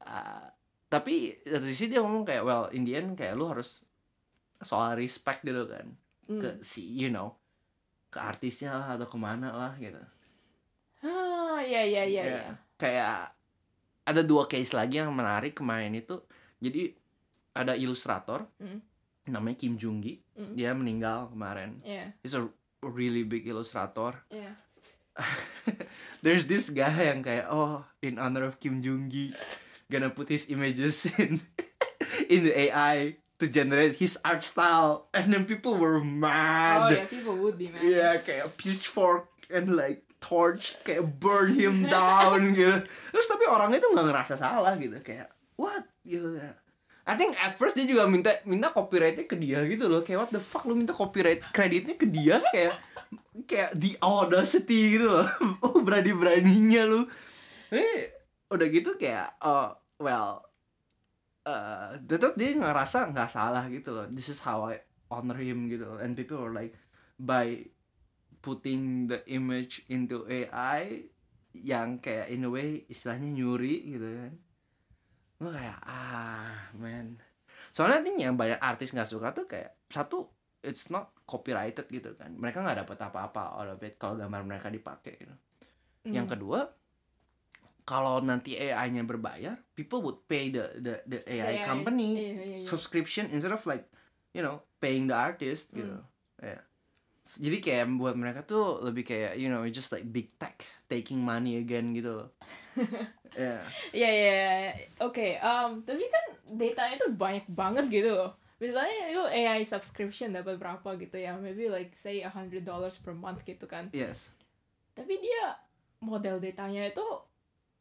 [0.00, 0.48] Ah,
[0.86, 3.84] tapi dari sisi dia ngomong kayak well in the end kayak lu harus
[4.58, 5.92] soal respect gitu kan
[6.28, 6.38] Mm.
[6.38, 7.32] ke si you know
[8.08, 9.96] ke artisnya lah atau ke mana lah gitu
[11.00, 12.52] Ah, iya, iya, iya, Ya, iya.
[12.74, 13.32] kayak
[14.02, 16.18] ada dua case lagi yang menarik kemarin itu
[16.58, 16.90] jadi
[17.52, 18.80] ada ilustrator Mm.
[19.28, 20.52] namanya Kim Jung Gi Mm.
[20.54, 22.48] dia meninggal kemarin Iya, he's a
[22.80, 24.56] really big illustrator iya.
[26.24, 29.34] there's this guy yang kayak oh in honor of Kim Jong Gi
[29.90, 31.42] gonna put his images in
[32.32, 37.06] in the AI to generate his art style and then people were oh mad yeah
[37.06, 42.84] people would be man Iya kayak pitchfork and like torch kayak burn him down gitu.
[42.84, 44.98] Terus tapi orangnya tuh nggak ngerasa salah gitu.
[45.02, 45.86] Kayak what?
[46.02, 46.38] Gitu.
[47.08, 50.04] I think at first dia juga minta minta copyrightnya ke dia gitu loh.
[50.04, 50.68] Kayak what the fuck?
[50.68, 52.44] Lu minta copyright kreditnya ke dia?
[52.52, 52.76] Kayak
[53.48, 55.28] kayak the audacity gitu loh.
[55.64, 57.08] Oh berani beraninya lu.
[57.72, 58.12] Eh
[58.52, 60.44] udah gitu kayak oh well
[62.04, 64.04] tetap dia ngerasa nggak salah gitu loh.
[64.12, 65.98] This is how I honor him gitu loh.
[66.00, 66.76] and people were like
[67.16, 67.64] by
[68.40, 71.06] putting the image into AI
[71.52, 74.32] yang kayak in a way istilahnya nyuri gitu kan
[75.38, 77.18] gue kayak ah man
[77.70, 80.26] soalnya ini yang banyak artis nggak suka tuh kayak satu
[80.62, 84.66] it's not copyrighted gitu kan mereka nggak dapat apa-apa out of it kalau gambar mereka
[84.68, 85.34] dipakai gitu.
[86.10, 86.34] yang Hmm.
[86.34, 86.60] kedua
[87.88, 92.44] kalau nanti AI-nya berbayar people would pay the the, the AI, AI, company iya, iya,
[92.52, 92.56] iya.
[92.58, 93.88] subscription instead of like
[94.36, 95.96] you know paying the artist gitu
[96.42, 96.66] ya S-
[97.36, 101.60] jadi kayak buat mereka tuh lebih kayak you know just like big tech taking money
[101.60, 102.28] again gitu loh
[103.36, 103.60] ya
[103.92, 104.38] iya iya.
[105.02, 106.24] Oke, um, tapi kan
[106.58, 108.30] datanya tuh banyak banget gitu loh.
[108.58, 113.14] Misalnya lu AI subscription dapat berapa gitu ya, maybe like say a hundred dollars per
[113.14, 113.90] month gitu kan.
[113.94, 114.30] yes
[114.96, 115.54] Tapi dia
[116.02, 117.06] model datanya itu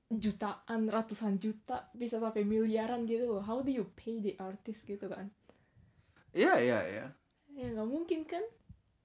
[0.08, 3.44] jutaan, ratusan juta, bisa sampai miliaran gitu loh.
[3.44, 5.28] How do you pay the artist gitu kan?
[6.38, 7.06] iya iya iya
[7.58, 8.44] Ya nggak mungkin kan?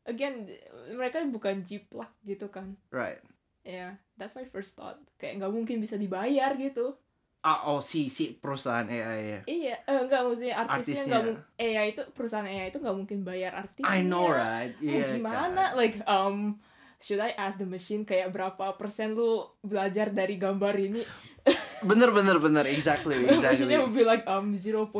[0.02, 0.50] Again,
[0.92, 2.74] mereka bukan jiplak gitu kan.
[2.90, 3.22] right
[3.62, 4.98] Ya, that's my first thought.
[5.16, 6.98] Kayak nggak mungkin bisa dibayar gitu.
[7.42, 12.02] ah oh si si perusahaan AI ya Iya, eh, enggak maksudnya artisnya mung- AI itu
[12.14, 13.90] perusahaan AI itu enggak mungkin bayar artisnya.
[13.90, 15.74] I know right Oh, iya gimana?
[15.74, 15.74] kan.
[15.74, 16.62] Like um
[17.02, 21.02] should I ask the machine kayak berapa persen lu belajar dari gambar ini?
[21.82, 24.90] bener bener bener exactly exactly Machine-nya will be like um 0.0000.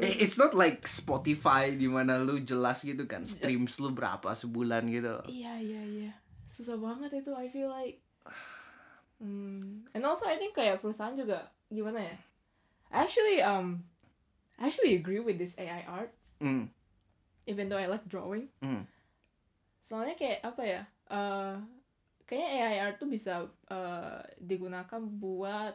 [0.00, 4.86] Eh, It's not like Spotify di mana lu jelas gitu kan streams lu berapa sebulan
[4.88, 5.14] gitu.
[5.26, 6.10] Iya, iya, iya.
[6.46, 7.98] Susah banget itu I feel like.
[9.18, 9.88] Hmm.
[9.96, 12.16] And also I think kayak perusahaan juga gimana ya?
[12.92, 13.82] Actually um
[14.56, 16.68] I actually agree with this AI art Hmm.
[17.48, 18.52] even though I like drawing.
[18.60, 18.84] Hmm.
[19.80, 20.82] Soalnya kayak apa ya?
[21.06, 21.54] eh
[22.26, 23.32] kayaknya AI art tuh bisa
[23.70, 25.74] eh, digunakan buat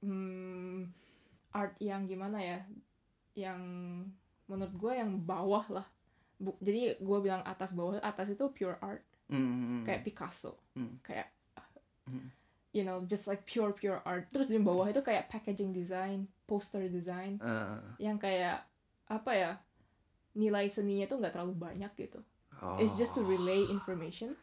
[0.00, 0.88] hmm,
[1.52, 2.60] art yang gimana ya?
[3.34, 3.60] Yang
[4.46, 5.86] menurut gue yang bawah lah.
[6.36, 9.80] Bu- jadi gue bilang atas bawah, atas itu pure art Hmm.
[9.88, 11.00] kayak Picasso, Hmm.
[11.00, 11.32] kayak
[12.76, 14.28] you know just like pure pure art.
[14.28, 18.68] Terus di bawah itu kayak packaging design, poster design, Eh, yang kayak
[19.08, 19.52] apa ya?
[20.36, 22.20] Nilai seninya tuh nggak terlalu banyak gitu.
[22.60, 22.76] oh.
[22.76, 24.36] It's just to relay information.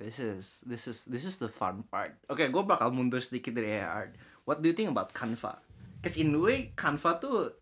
[0.00, 2.16] This is this is this is the fun part.
[2.32, 4.12] Oke, gue bakal mundur sedikit dari AI art.
[4.48, 5.60] What do you think about Canva?
[6.00, 7.52] Cause in a way Canva tuh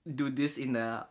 [0.00, 1.04] do this in a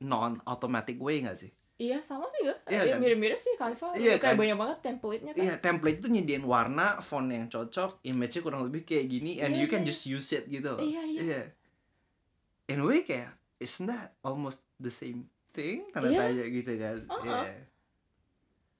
[0.00, 1.52] non-automatic way gak sih?
[1.76, 2.56] Iya sama sih ya.
[2.70, 3.04] Iya Ya, kan?
[3.04, 3.92] Mirip-mirip sih Canva.
[3.92, 4.40] Iya kayak kan?
[4.40, 5.42] banyak banget template-nya kan.
[5.44, 9.60] Iya, template itu nyediain warna, font yang cocok, image-nya kurang lebih kayak gini, and Iya,
[9.60, 10.80] you can iya, just use it gitu loh.
[10.80, 11.42] Iya, iya.
[12.72, 15.84] In a way kayak, isn't that almost the same thing?
[15.92, 16.20] Tanda Iya.
[16.32, 16.96] tanya gitu kan.
[17.10, 17.26] Uh-uh.
[17.44, 17.73] Iya.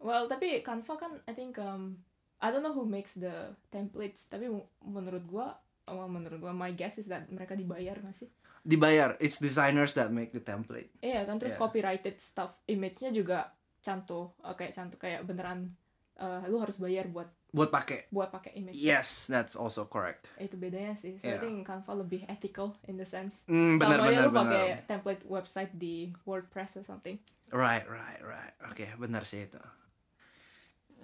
[0.05, 1.97] Well, tapi Canva kan I think um
[2.37, 4.53] I don't know who makes the templates, tapi
[4.85, 5.57] menurut gua
[5.89, 8.29] well, menurut gua my guess is that mereka dibayar nggak sih?
[8.61, 10.93] Dibayar, it's designers that make the template.
[11.01, 11.61] Iya kan terus Iya.
[11.65, 13.49] copyrighted stuff, image-nya juga
[13.81, 15.73] cantu uh, kayak cantu kayak beneran
[16.17, 18.11] uh, lu harus bayar buat Buat pakai.
[18.11, 18.75] buat pakai image.
[18.75, 20.27] Yes, that's also correct.
[20.37, 21.17] Itu bedanya sih.
[21.23, 21.41] So I Iya.
[21.41, 23.47] think Canva lebih ethical in the sense.
[23.47, 27.15] Hmm, benar Sama aja benar lu pakai template website di WordPress or something.
[27.55, 28.53] Right, right, right.
[28.67, 29.61] Oke, benar sih itu.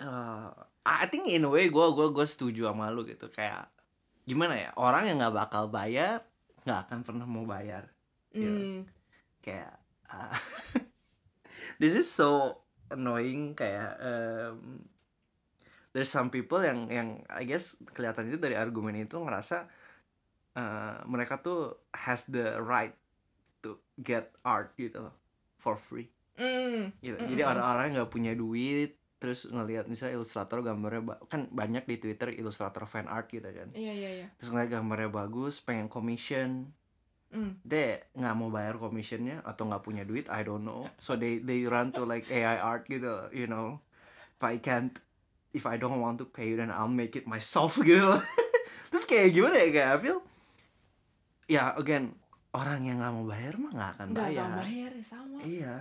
[0.01, 0.49] Uh,
[0.81, 3.69] I think in a way gue gua gue setuju sama lu gitu kayak
[4.25, 6.25] gimana ya orang yang nggak bakal bayar
[6.65, 7.89] nggak akan pernah mau bayar.
[8.31, 8.87] Hmm.
[9.43, 9.75] kayak
[10.07, 10.31] uh,
[11.83, 14.85] this is so annoying kayak um,
[15.91, 19.67] there's some people yang yang I guess kelihatan itu dari argumen itu ngerasa
[20.55, 22.95] uh, mereka tuh has the right
[23.61, 25.15] to get art gitu loh
[25.61, 26.09] for free
[26.41, 26.89] Hmm.
[27.05, 27.21] gitu.
[27.21, 27.37] Mm-mm.
[27.37, 31.97] Jadi orang-orang yang nggak punya duit terus ngelihat misalnya ilustrator gambarnya ba- kan banyak di
[31.97, 33.69] Twitter ilustrator fan art gitu kan.
[33.71, 34.27] Iya iya iya.
[34.35, 36.73] Terus ngeliat gambarnya bagus, pengen commission,
[37.29, 37.63] Hmm.
[37.63, 40.91] deh nggak mau bayar commissionnya atau nggak punya duit, I don't know.
[40.97, 43.79] So they they run to like AI art gitu, you know.
[44.35, 44.91] If I can't,
[45.53, 48.19] if I don't want to pay you, then I'll make it myself gitu.
[48.89, 50.19] terus kayak gimana ya kayak I feel,
[51.47, 52.15] ya again
[52.51, 54.43] orang yang nggak mau bayar mah nggak akan Nggak bayar.
[54.43, 55.37] akan bayar ya sama.
[55.41, 55.75] Iya.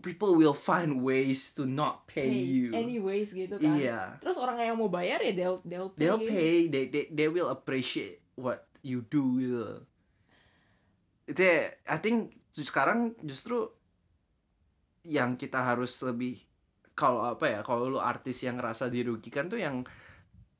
[0.00, 2.70] People will find ways to not pay, you.
[2.72, 3.76] anyways gitu kan.
[3.76, 4.00] Iya.
[4.22, 6.00] Terus orang yang mau bayar ya they'll they'll pay.
[6.00, 6.54] They'll pay.
[6.70, 9.66] They, they they will appreciate what you do gitu.
[11.22, 13.70] itu ya, I think sekarang justru
[15.02, 16.38] yang kita harus lebih
[16.92, 19.86] kalau apa ya kalau lu artis yang ngerasa dirugikan tuh yang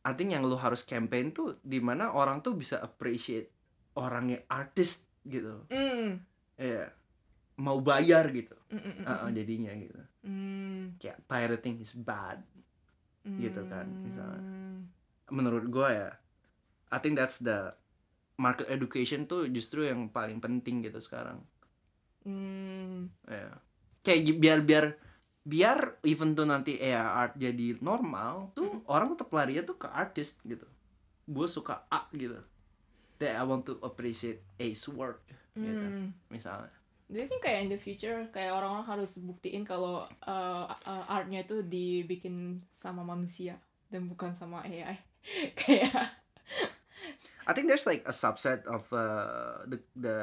[0.02, 3.50] I think yang lu harus campaign tuh di mana orang tuh bisa appreciate
[3.94, 6.18] orang yang artis gitu Mm.
[6.58, 6.90] ya
[7.62, 9.30] mau bayar gitu Mm, mm, mm, mm.
[9.32, 12.42] jadinya gitu Mm, kayak pirating is bad
[13.22, 14.42] gitu kan, misalnya.
[14.42, 14.78] mm.
[15.30, 16.10] menurut gua ya
[16.88, 17.70] I think that's the
[18.36, 21.38] market education tuh justru yang paling penting gitu sekarang
[22.22, 23.10] Mm.
[23.24, 23.50] ya
[24.00, 24.84] kayak biar biar
[25.42, 30.38] biar even tuh nanti AI art jadi normal tuh orang tetap larinya tuh ke artist
[30.42, 30.62] gitu
[31.24, 32.38] gue suka A gitu
[33.16, 35.22] that I want to appreciate A's work
[35.52, 36.14] gitu Mm.
[36.28, 36.70] misalnya
[37.12, 41.44] Do you think kayak in the future kayak orang-orang harus buktiin kalau uh, uh, artnya
[41.44, 43.60] itu dibikin sama manusia
[43.92, 44.96] dan bukan sama AI
[45.60, 46.08] kayak
[47.44, 50.18] I think there's like a subset of uh, the the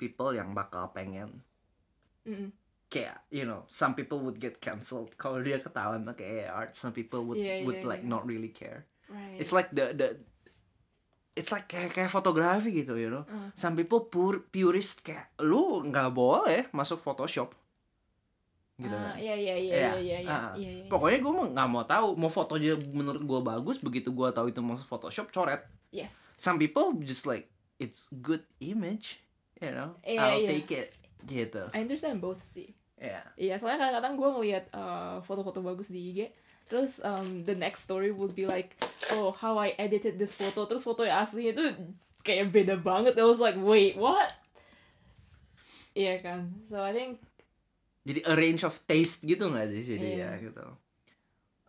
[0.00, 1.44] people yang bakal pengen
[2.24, 2.56] Mm.
[2.88, 6.96] kayak you know some people would get cancelled kalau dia ketahuan pakai AI art some
[6.96, 8.08] people would Iya, would iya, like iya.
[8.08, 10.16] not really care right it's like the the
[11.34, 13.26] it's like kayak kayak fotografi gitu you know.
[13.26, 13.50] Uh.
[13.52, 17.52] some people pur purist kayak lu nggak boleh masuk Photoshop.
[18.74, 19.22] Gitu Ah, kan?
[19.22, 20.52] iya iya iya Iya, iya iya iya ah.
[20.54, 20.86] iya iya.
[20.86, 22.08] pokoknya gue nggak mau tahu.
[22.14, 25.62] Mau fotonya menurut gue bagus begitu gue tahu itu masuk Photoshop coret.
[25.90, 26.10] Yes.
[26.34, 27.46] Some people just like
[27.78, 29.22] it's good image
[29.58, 30.50] you know Iya, I'll iya.
[30.50, 30.88] take it.
[31.22, 31.62] Gitu.
[31.70, 32.74] I understand both sih.
[32.94, 36.18] Ya Iya, soalnya kadang-kadang gue ngeliat uh, foto-foto bagus di IG,
[36.66, 38.74] terus um, the next story would be like,
[39.12, 41.60] oh how I edited this photo, terus foto yang asli itu
[42.20, 43.14] kayak beda banget.
[43.14, 44.32] I was like, wait, what?
[45.94, 47.22] Iya kan, so I think
[48.04, 50.28] jadi a range of taste gitu nggak sih jadi Iya.
[50.36, 50.64] ya gitu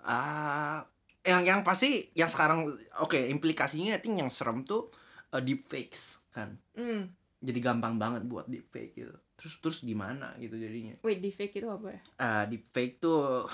[0.04, 0.84] ah
[1.24, 4.92] yang yang pasti yang sekarang oke implikasinya I think yang serem tuh
[5.32, 7.08] uh, deepfakes kan mm,
[7.40, 11.68] jadi gampang banget buat deepfake gitu terus terus gimana gitu jadinya wait di fake itu
[11.72, 12.02] apa ya?
[12.20, 13.48] Ah deepfake tuh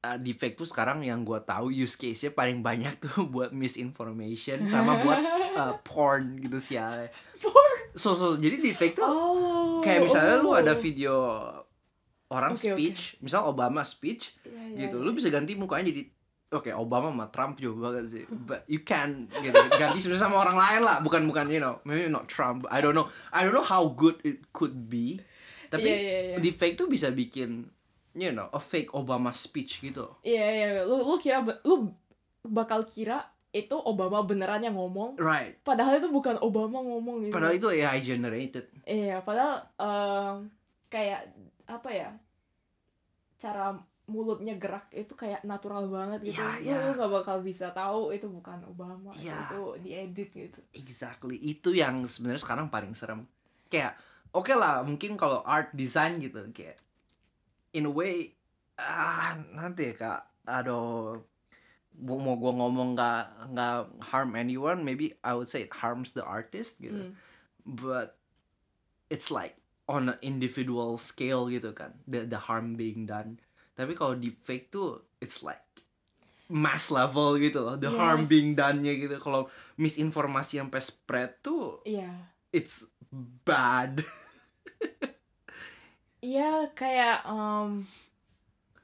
[0.00, 5.00] ah, deepfake tuh sekarang yang gua tahu use case-nya paling banyak tuh buat misinformation sama
[5.04, 5.20] buat
[5.56, 7.08] uh, porn gitu sih ya.
[7.40, 7.78] Porn?
[7.96, 10.56] So, so jadi deepfake tuh Oh, kayak misalnya lu oh.
[10.56, 11.14] ada video
[12.30, 12.62] orang oke.
[12.62, 15.04] speech, misal Obama speech Iya, iya, gitu, iya.
[15.04, 16.02] lu bisa ganti mukanya jadi
[16.50, 18.24] Oke, Obama sama Trump juga banget sih.
[18.26, 19.54] But you can gitu.
[19.54, 22.66] Ganti sebenarnya sama orang lain lah, bukan bukan you know, maybe not Trump.
[22.66, 23.06] I don't know.
[23.30, 25.22] I don't know how good it could be.
[25.70, 26.36] Tapi Iya, iya, iya.
[26.42, 27.70] deepfake tuh bisa bikin
[28.12, 30.06] you know, a fake Obama speech gitu.
[30.20, 31.90] Iya iya, lu lu kira lu
[32.40, 35.58] bakal kira itu Obama beneran yang ngomong, Right.
[35.60, 37.34] padahal itu bukan Obama ngomong gitu.
[37.34, 38.70] Padahal itu AI generated.
[38.86, 40.36] Iya, padahal em,
[40.86, 41.34] kayak
[41.66, 42.10] apa ya?
[43.40, 43.74] Cara
[44.06, 46.42] mulutnya gerak itu kayak natural banget gitu.
[46.62, 46.96] Iya, Lu iya.
[46.98, 49.50] nggak bakal bisa tahu itu bukan Obama, Iya.
[49.50, 50.60] itu diedit gitu.
[50.70, 51.38] Exactly.
[51.38, 53.26] Itu yang sebenarnya sekarang paling serem.
[53.66, 53.94] Kayak
[54.30, 56.78] oke lah, mungkin kalau art design gitu kayak
[57.72, 58.34] in a way
[58.76, 61.20] ah nanti ya kak aduh
[62.00, 63.76] mau gua ngomong nggak nggak
[64.08, 67.14] harm anyone maybe I would say it harms the artist gitu Hmm.
[67.66, 68.16] but
[69.12, 73.36] it's like on an individual scale gitu kan the the harm being done
[73.74, 75.60] tapi kalau deepfake tuh it's like
[76.48, 78.30] mass level gitu loh the harm Yes.
[78.30, 82.10] being done-nya gitu kalau misinformasi sampai spread tuh Iya.
[82.50, 82.86] it's
[83.44, 84.02] bad
[86.20, 87.84] Iya, kayak um,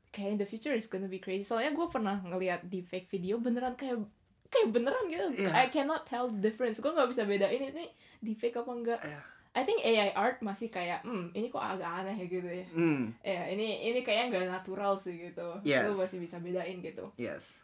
[0.09, 1.44] kayak in the future is gonna be crazy.
[1.44, 4.01] Soalnya gue pernah ngeliat di fake video beneran kayak
[4.49, 5.44] kayak beneran gitu.
[5.44, 5.53] Iya.
[5.53, 6.81] I cannot tell the difference.
[6.81, 9.01] Gue nggak bisa bedain ini di fake apa enggak.
[9.05, 9.20] Iya.
[9.57, 12.66] I think AI art masih kayak, hmm, ini kok agak aneh ya gitu ya.
[12.77, 15.49] hmm Ya, ini ini kayaknya nggak natural sih gitu.
[15.64, 15.88] Yes.
[15.88, 17.05] Lu masih bisa bedain gitu.
[17.16, 17.57] yes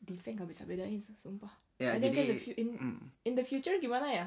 [0.00, 1.52] Di fake nggak bisa bedain, sumpah.
[1.76, 4.26] ya I think in jadi the, fu- in, hmm, in the future gimana ya?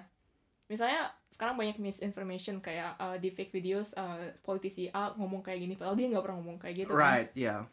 [0.70, 5.74] Misalnya sekarang banyak misinformation kayak uh, di fake videos uh, politisi A ngomong kayak gini
[5.74, 6.94] padahal dia nggak pernah ngomong kayak gitu.
[6.94, 7.02] kan.
[7.02, 7.66] right yeah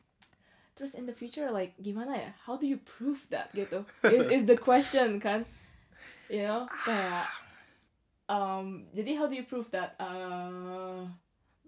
[0.76, 2.30] Terus in the future like gimana ya?
[2.44, 3.88] How do you prove that gitu?
[4.04, 5.48] Is is the question kan?
[6.28, 7.32] You know kayak
[8.28, 9.96] um, jadi how do you prove that?
[9.96, 11.08] Uh,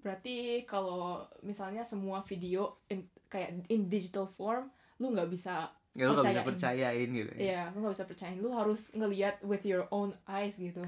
[0.04, 4.68] berarti kalau misalnya semua video in, kayak in digital form
[5.00, 7.08] lu nggak bisa ya lu gak bisa Percayain.
[7.10, 8.38] gitu ya Iya, lu gak bisa percayain.
[8.38, 10.84] Lu harus ngeliat with your own eyes gitu.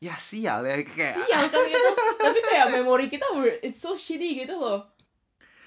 [0.00, 1.90] Ya sial ya kayak Sial kan gitu.
[2.16, 3.28] Tapi kayak memori kita,
[3.60, 4.88] it's so shitty gitu loh.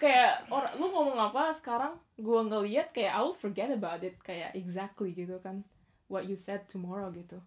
[0.02, 5.13] Kayak orang lu ngomong apa sekarang, gua ngeliat kayak I'll forget about it kayak exactly
[5.13, 5.62] gitu kan.
[6.10, 7.39] What you said tomorrow gitu.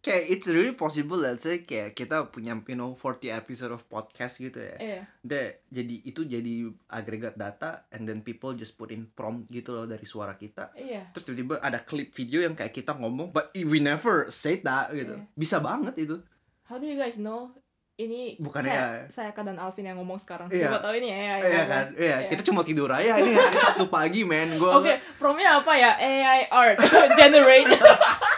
[0.00, 4.40] Kayak it's really possible let's say kayak kita punya you know 40 episode of podcast
[4.40, 5.00] gitu ya Iya.
[5.68, 10.08] Jadi itu jadi agregat data and then people just put in prompt gitu loh dari
[10.08, 11.12] suara kita Iya.
[11.12, 15.20] terus tiba-tiba ada klip video yang kayak kita ngomong but we never say that gitu
[15.20, 15.28] Iya.
[15.36, 16.16] bisa banget itu
[16.64, 17.52] how do you guys know
[18.00, 19.12] ini Bukan saya, AI.
[19.12, 20.48] saya dan Alvin yang ngomong sekarang.
[20.48, 20.72] Iya.
[20.72, 21.20] Siapa tahu ini AI.
[21.20, 21.68] Iya ngomong.
[21.68, 21.86] kan?
[21.92, 22.28] Iya, Iya.
[22.32, 24.56] kita cuma tidur aja ini hari Sabtu pagi, men.
[24.56, 26.00] Gua Oke, promnya apa ya?
[26.00, 26.80] AI art
[27.20, 27.68] generate.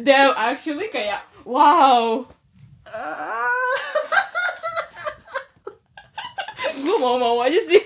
[0.00, 2.24] Damn, actually kayak wow.
[6.74, 7.80] Gue mau-mau aja sih.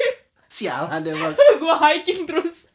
[0.49, 1.35] sialan emang.
[1.61, 2.67] gue hiking terus.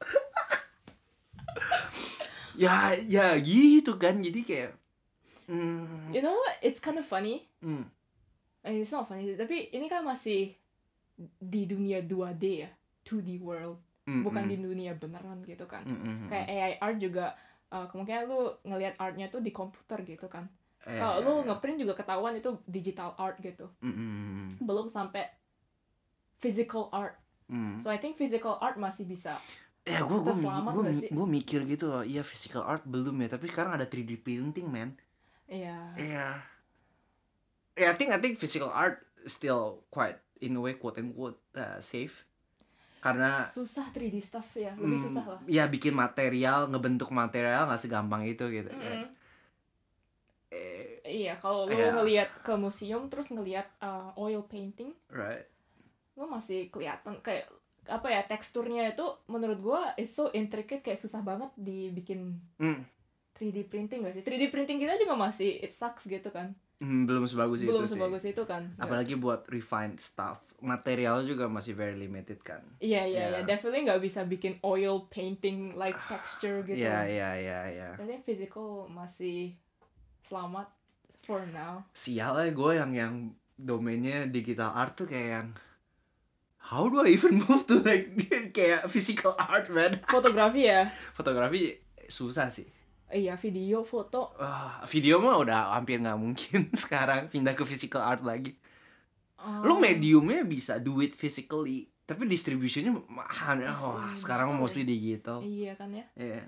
[2.54, 4.22] Ya, ya gitu kan.
[4.22, 4.72] Jadi kayak
[5.50, 6.56] hmm, You know what?
[6.62, 7.50] It's kind of funny.
[7.60, 7.84] hmm,
[8.64, 10.56] Eh, It's not funny, tapi ini kan masih
[11.36, 12.72] di dunia 2D ya,
[13.04, 13.76] 2D world,
[14.08, 15.84] hmm, bukan hmm, di dunia beneran gitu kan.
[15.84, 17.36] hmm, hmm, Kayak AI art juga
[17.74, 20.46] uh, kemungkinan lu ngelihat artnya tuh di komputer gitu kan.
[20.86, 23.66] eh, Kalau eh, lu eh, ngeprint juga ketahuan itu digital art gitu.
[23.82, 25.26] hmm, hmm, hmm, Belum sampai
[26.38, 27.18] physical art.
[27.50, 27.82] hmm.
[27.82, 29.42] So I think physical art masih bisa.
[29.84, 30.36] Ya gue gue
[31.12, 32.08] gue mikir gitu loh.
[32.08, 34.96] Iya physical art belum ya, tapi sekarang ada 3D printing, man.
[35.50, 35.76] Iya.
[36.00, 36.28] Iya.
[37.74, 41.82] Yeah, I think I think physical art still quite in a way quote unquote uh,
[41.84, 42.24] safe.
[43.04, 45.40] Karena Susah 3D stuff ya, lebih mm, susah lah.
[45.44, 48.72] Ya bikin material, ngebentuk material nggak segampang itu gitu.
[48.72, 49.12] Mm-mm.
[50.48, 51.92] Eh, Iya, kalau lu Iya.
[51.92, 55.44] ngelihat ke museum terus ngelihat uh, oil painting, right.
[56.16, 57.52] lu masih kelihatan kayak
[57.84, 62.80] apa ya teksturnya itu menurut gua it's so intricate kayak susah banget dibikin Mm,
[63.36, 67.24] 3D printing gak sih 3D printing kita juga masih it sucks gitu kan mm, belum
[67.24, 67.94] sebagus belum itu sih.
[67.96, 72.64] sebagus itu kan Apalagi buat refined stuff, material juga masih very limited kan.
[72.80, 73.40] iya iya iya Iya.
[73.44, 77.90] definitely nggak bisa bikin oil painting like texture gitu Iya iya iya iya.
[77.94, 79.54] I think physical masih
[80.22, 80.72] selamat
[81.22, 83.14] for now sial ya gue yang yang
[83.54, 85.48] domainnya digital art tuh kayak yang
[86.64, 88.12] how do I even move to like
[88.56, 92.68] kayak physical art man fotografi ya fotografi susah sih
[93.12, 94.32] iya video foto.
[94.40, 98.56] Wah, video mah udah hampir nggak mungkin sekarang pindah ke physical art lagi.
[99.68, 103.60] Lu um, mediumnya bisa do it physically tapi distributionnya mahal.
[103.60, 105.40] Wah sekarang mostly digital.
[105.40, 106.06] Iya kan ya?
[106.20, 106.44] Iya.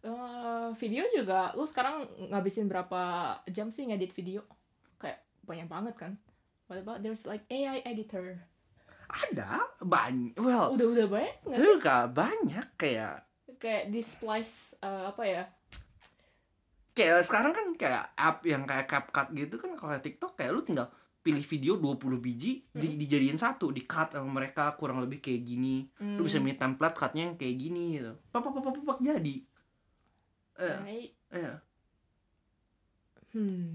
[0.00, 4.44] Eh, video juga lu sekarang ngabisin berapa jam sih ngedit video?
[4.96, 6.12] Kayak banyak banget kan?
[6.68, 8.40] What about there's like AI editor.
[9.10, 13.26] Ada banyak well udah udah banyak tuh gak banyak kayak
[13.58, 15.42] kayak di splice eh, apa ya
[17.00, 20.92] kayak sekarang kan kayak app yang kayak CapCut gitu kan kalau TikTok kayak lu tinggal
[21.20, 25.88] pilih video 20 biji di, dijadiin satu di cut sama mereka kurang lebih kayak gini.
[26.00, 28.12] Lu bisa Hmm, milih template cutnya yang kayak gini gitu.
[28.32, 29.36] Pak pak pak pak jadi.
[30.60, 31.10] Eh right?
[31.32, 31.56] eh
[33.36, 33.68] hmm.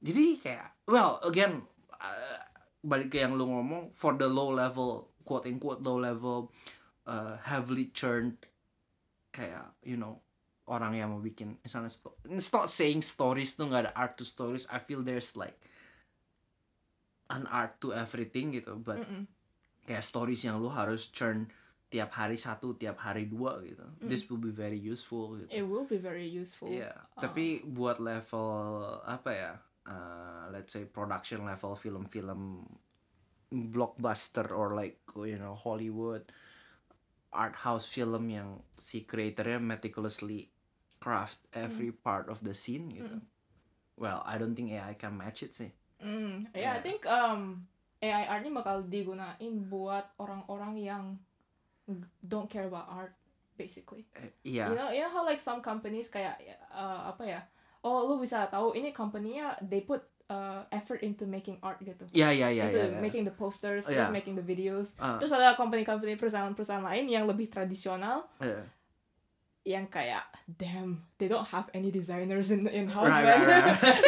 [0.00, 1.62] Jadi kayak well again
[1.98, 2.40] uh,
[2.82, 6.50] balik ke yang lu ngomong for the low level quote unquote low level
[7.06, 8.38] uh, heavily churned
[9.30, 10.18] kayak you know
[10.70, 14.22] orang yang mau bikin misalnya sto- it's not saying stories tuh nggak ada art to
[14.22, 15.58] stories I feel there's like
[17.28, 19.26] an art to everything gitu but Mm-mm.
[19.84, 21.50] kayak stories yang lu harus churn
[21.90, 25.82] tiap hari satu tiap hari dua gitu this will be very useful gitu it will
[25.84, 27.26] be very useful Iya, Ah.
[27.26, 28.46] tapi buat level
[29.02, 29.52] apa ya?
[29.90, 32.62] uh, let's say production level film-film
[33.50, 36.30] blockbuster or like you know Hollywood
[37.30, 40.46] art house film yang si creatornya meticulously
[41.00, 43.16] craft every part of the scene gitu.
[43.18, 43.24] Mm.
[44.00, 45.72] Well, I don't think AI can match it sih.
[46.00, 46.84] Hmm, yeah, I Yeah.
[46.84, 47.68] think um,
[48.00, 51.04] AI art ini bakal digunain buat orang-orang yang
[52.24, 53.12] don't care about art,
[53.60, 54.08] basically.
[54.16, 54.72] Eh, Iya.
[54.72, 56.40] You know, you know how like some companies kayak
[56.72, 57.40] uh, apa ya?
[57.84, 62.08] Oh, lu bisa tahu ini company-nya they put uh, effort into making art gitu.
[62.12, 62.88] Iya, iya, iya, into iya.
[62.96, 63.00] iya.
[63.02, 64.16] making the posters, Oh, terus yeah.
[64.16, 64.94] making the videos.
[64.96, 68.64] Ah, Terus ada company-company perusahaan-perusahaan lain yang lebih tradisional iya.
[69.64, 73.40] Yang kayak damn, they don't have any designers in in house Right, man.
[73.44, 74.00] right, right.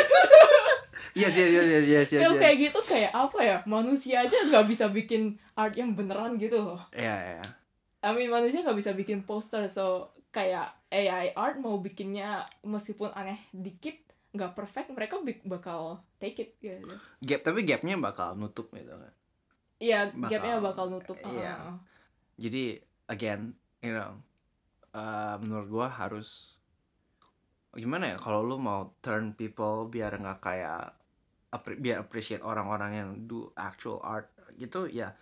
[1.12, 2.20] Yes, yes, yes, yes, yes, yes.
[2.24, 2.42] Kalau yes.
[2.42, 3.56] kayak gitu kayak apa ya?
[3.68, 6.80] Manusia aja nggak bisa bikin art yang beneran gitu loh.
[6.96, 7.44] Iya, iya.
[8.02, 13.38] I mean manusia nggak bisa bikin poster, so kayak AI art mau bikinnya meskipun aneh
[13.52, 14.00] dikit,
[14.32, 16.96] nggak perfect, mereka bakal take it gitu.
[17.22, 19.12] Gap tapi gapnya bakal nutup gitu kan.
[19.78, 21.20] Iya, gapnya bakal nutup.
[21.22, 21.52] iya.
[21.52, 21.78] Ah, ah, ah.
[22.40, 22.80] jadi
[23.12, 23.52] again
[23.84, 24.16] you know
[24.92, 26.56] uh, menurut gua harus
[27.72, 30.92] gimana ya kalau lu mau turn people biar nggak kayak
[31.48, 35.16] appre- biar appreciate orang-orang yang do actual art gitu ya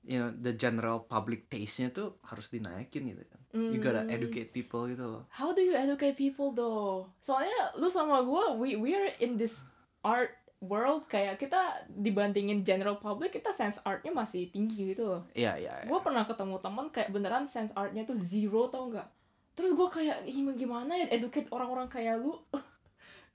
[0.00, 4.12] you know the general public taste-nya tuh harus dinaikin gitu kan you gotta Hmm.
[4.12, 7.08] educate people gitu loh How do you educate people though?
[7.18, 9.64] Soalnya lu sama gua, we we are in this
[10.00, 11.58] art world kayak kita
[11.88, 15.22] dibandingin general public kita sense artnya masih tinggi gitu loh.
[15.32, 15.84] iya iya iya.
[15.84, 19.08] gue pernah ketemu teman kayak beneran sense artnya tuh zero tau nggak
[19.56, 20.28] terus gue kayak
[20.60, 22.36] gimana ya educate orang-orang kayak lu?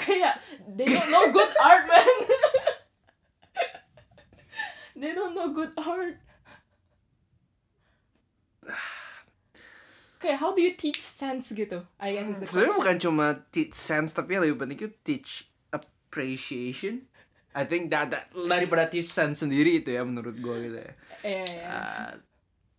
[0.01, 2.17] Kayak they don't know good art man.
[5.01, 6.21] They don't know good art.
[10.21, 11.81] Kayak how do you teach sense gitu?
[11.97, 15.49] I guess is the sebenarnya bukan cuma teach sense tapi yang lebih penting itu teach
[15.73, 17.09] appreciation.
[17.57, 20.93] I think that, that daripada teach sense sendiri itu ya menurut gue gitu ya.
[21.25, 21.65] Iya, iya.
[21.65, 22.11] Uh,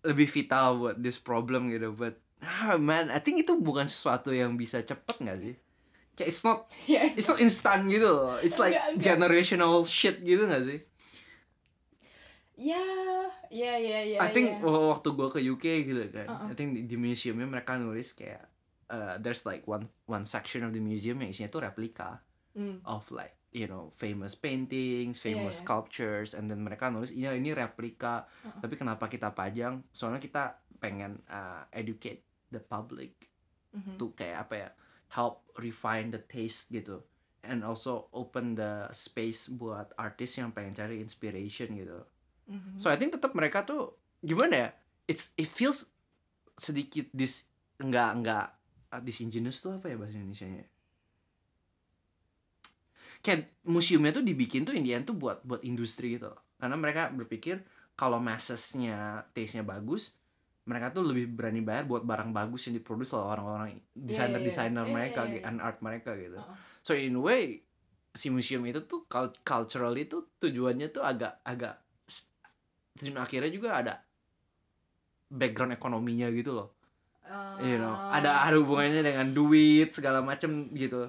[0.06, 4.54] lebih vital buat this problem gitu but ah, man I think itu bukan sesuatu yang
[4.54, 5.54] bisa cepet nggak sih
[6.12, 7.16] kayak it's not Yes.
[7.16, 9.04] it's not instant gitu loh it's like Enggak, enggak.
[9.06, 10.80] generational shit gitu nggak sih
[12.52, 12.78] Ya,
[13.48, 14.18] ya, ya, ya.
[14.20, 14.62] I think ya.
[14.62, 16.52] wa- waktu gue ke UK gitu kan Uh-uh.
[16.52, 18.44] I think di, di museumnya mereka nulis kayak
[18.86, 22.20] uh, there's like one one section of the museum yang isinya tuh replika
[22.52, 22.84] Hmm.
[22.84, 25.60] of like you know famous paintings, Iya, famous iya.
[25.64, 28.28] sculptures, and then mereka nulis ini ini replika.
[28.44, 28.60] Uh-uh.
[28.60, 29.80] Tapi kenapa kita pajang?
[29.88, 32.20] Soalnya kita pengen uh, educate
[32.52, 33.32] the public
[33.72, 33.96] Mhm.
[33.96, 34.68] to kayak apa ya
[35.12, 37.00] help refine the taste gitu,
[37.44, 42.00] and also open the space buat artis yang pengen cari inspiration gitu.
[42.48, 42.80] Mhm.
[42.80, 44.68] So I think tetap mereka tuh gimana ya?
[45.08, 45.88] It's it feels
[46.56, 47.48] sedikit dis
[47.80, 48.46] enggak enggak
[48.92, 50.64] uh, disingenuous tuh apa ya bahasa Indonesia-nya?
[53.22, 56.32] Kayak museumnya tuh dibikin tuh Indian tuh buat buat industri gitu.
[56.58, 57.62] Karena mereka berpikir
[57.94, 60.18] kalau massesnya taste-nya bagus,
[60.62, 64.88] mereka tuh lebih berani bayar buat barang bagus yang diproduksi oleh orang-orang desainer-desainer iya.
[64.88, 65.48] Iya, mereka iya, iya.
[65.50, 66.38] and art mereka gitu.
[66.38, 66.54] Uh-uh.
[66.86, 67.66] So in a way
[68.14, 71.82] si museum itu tuh cul- cultural itu tujuannya tuh agak agak
[73.00, 73.94] tujuan akhirnya juga ada
[75.32, 76.68] background ekonominya gitu loh.
[77.64, 78.20] You know, Ah.
[78.20, 81.08] ada ada hubungannya dengan duit segala macem gitu.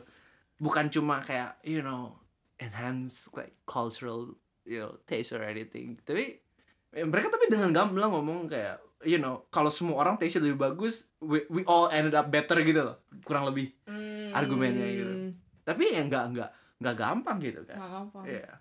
[0.56, 2.16] Bukan cuma kayak you know
[2.58, 4.32] enhance like cultural
[4.64, 6.00] you know taste or anything.
[6.00, 6.40] Tapi
[6.96, 11.12] eh, mereka tapi dengan gamblang ngomong kayak you know kalau semua orang taste lebih bagus
[11.20, 14.32] we, we all ended up better gitu loh kurang lebih Hmm.
[14.32, 15.14] argumennya gitu.
[15.62, 16.50] tapi ya nggak nggak
[16.82, 18.24] nggak gampang gitu kan Nggak gampang.
[18.26, 18.52] Iya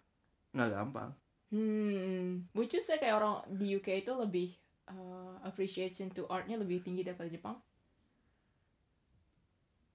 [0.53, 1.11] nggak gampang
[1.53, 4.57] Hmm, which is kayak orang di UK itu lebih
[4.89, 7.61] uh, appreciation to artnya lebih tinggi daripada Jepang.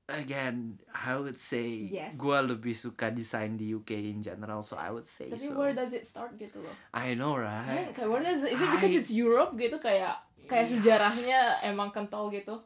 [0.07, 2.15] again I would say Yes.
[2.15, 5.75] gue lebih suka desain di UK in general so I would say Tapi so where
[5.75, 6.71] does it start gitu loh?
[6.95, 9.75] I know Kan, right kayak where does it, is it because I- it's Europe gitu
[9.77, 10.15] kayak
[10.47, 10.71] kayak Iya.
[10.73, 12.63] sejarahnya emang kental gitu.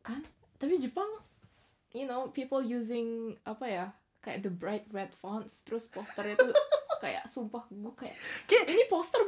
[0.00, 0.24] Kan?
[0.56, 1.08] Tapi Jepang
[1.90, 3.86] you know people using apa ya?
[4.18, 6.50] Kayak the bright red fonts terus posternya tuh
[6.98, 8.16] kayak sumpah gue kayak
[8.66, 9.22] ini poster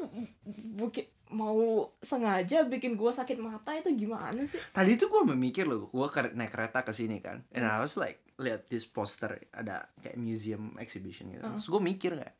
[0.74, 1.54] buki, mau
[1.96, 4.58] sengaja bikin gue sakit mata itu gimana sih?
[4.74, 7.70] tadi tuh gue memikir loh gue naik kereta ke sini kan and Hmm.
[7.70, 11.54] I was like lihat this poster ada kayak museum exhibition gitu Uh.
[11.54, 12.34] terus gue mikir kayak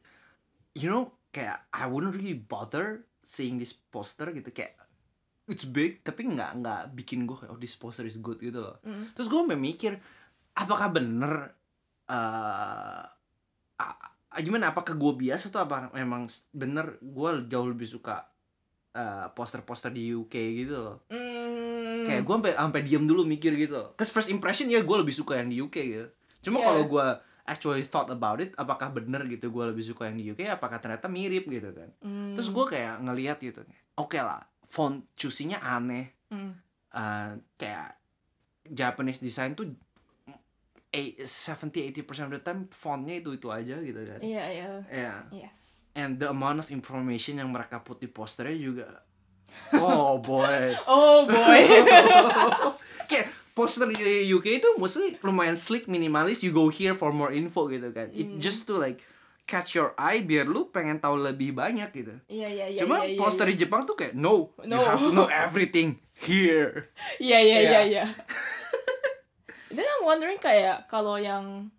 [0.75, 4.75] you know kayak I wouldn't really bother seeing this poster gitu kayak
[5.47, 8.83] it's big tapi nggak nggak bikin gue kayak oh this poster is good gitu loh
[8.83, 9.15] Mm.
[9.15, 10.03] terus gue memikir
[10.53, 11.55] apakah bener
[12.07, 13.03] eh
[13.77, 18.27] a- a- gimana apakah gue biasa atau apa memang bener gue jauh lebih suka
[18.91, 22.03] eh, poster-poster di UK gitu loh Mm.
[22.03, 23.89] kayak gue sampai sampai diem dulu mikir gitu loh.
[23.93, 26.07] Cause first impression ya gue lebih suka yang di UK gitu
[26.41, 26.67] cuma Yeah.
[26.67, 27.07] kalau gue
[27.43, 31.07] actually thought about it apakah bener gitu gue lebih suka yang di UK apakah ternyata
[31.07, 32.35] mirip gitu kan Mm.
[32.35, 33.63] terus gue kayak ngeliat gitu
[33.95, 36.53] oke lah font choosingnya aneh Mm.
[36.91, 37.99] Eh, kayak
[38.67, 39.67] Japanese design tuh
[40.91, 44.69] 70-80% of the time fontnya itu itu aja gitu kan Iya iya.
[44.87, 45.87] ya Yes.
[45.93, 48.89] and the amount of information yang mereka put di posternya juga
[49.77, 51.63] oh boy Oh boy.
[53.11, 53.27] kayak
[53.61, 57.93] poster di UK itu mostly lumayan slick minimalis you go here for more info gitu
[57.93, 58.41] kan it Hmm.
[58.41, 59.05] just to like
[59.45, 62.81] catch your eye biar lu pengen tahu lebih banyak gitu Iya iya iya.
[62.81, 63.53] cuma iya, iya, poster iya.
[63.53, 64.81] di Jepang tuh kayak no, you No.
[64.81, 66.89] have to know everything here
[67.21, 67.61] Iya iya Iya.
[67.61, 68.05] iya iya.
[69.75, 71.71] Then I'm wondering kayak kalau yang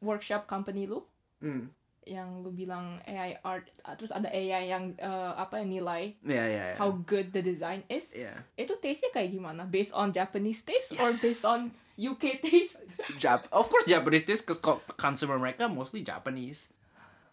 [0.00, 1.04] workshop company lu
[1.40, 1.68] hmm.
[2.06, 6.44] Yang lu bilang AI art ah, terus ada AI yang eh, apa ya nilai ya
[6.46, 8.30] ya ya how good the design is Ya.
[8.54, 9.66] itu taste-nya kayak gimana?
[9.66, 11.18] Based on Japanese taste or Yes.
[11.18, 12.78] based on UK taste?
[13.22, 16.70] Jap of course Japanese taste cause co- consumer mereka mostly Japanese.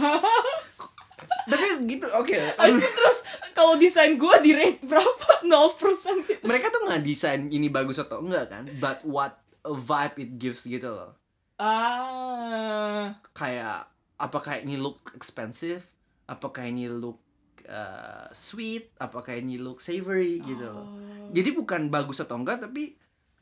[1.22, 2.34] Tapi gitu oke.
[2.58, 3.18] Anjir, terus
[3.52, 5.28] kalau desain gua di rate berapa?
[5.52, 10.16] 0% gitu mereka tuh nggak desain ini bagus atau enggak kan but what a vibe
[10.18, 11.12] it gives gitu loh.
[11.56, 13.14] Ah.
[13.32, 13.91] Kayak
[14.22, 15.82] apakah ini look expensive
[16.30, 17.18] apakah ini look
[17.66, 21.34] uh, sweet apakah ini look savory gitu loh Oh.
[21.34, 22.94] jadi bukan bagus atau enggak tapi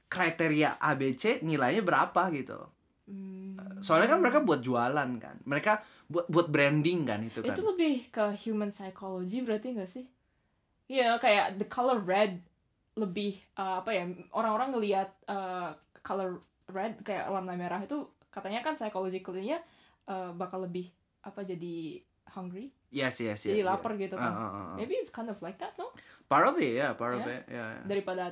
[0.08, 2.72] kriteria ABC nilainya berapa gitu loh
[3.10, 3.58] Hmm.
[3.82, 8.06] soalnya kan mereka buat jualan kan mereka buat buat branding kan itu kan Itu lebih
[8.14, 10.06] ke human psychology berarti nggak sih?
[10.86, 12.38] Iya kayak the color red
[12.94, 15.74] lebih uh, apa ya orang-orang ngelihat uh,
[16.06, 16.38] color
[16.70, 19.58] red kayak warna merah itu katanya kan psychologically-nya
[20.10, 20.90] uh, bakal lebih
[21.22, 23.68] apa jadi hungry yes yes jadi yes yeah.
[23.70, 24.76] lapar gitu Ah, kan ah, ah, ah.
[24.76, 25.94] maybe it's kind of like that no
[26.26, 27.38] part of it ya part of Yeah.
[27.38, 27.82] it ya ya.
[27.86, 28.24] daripada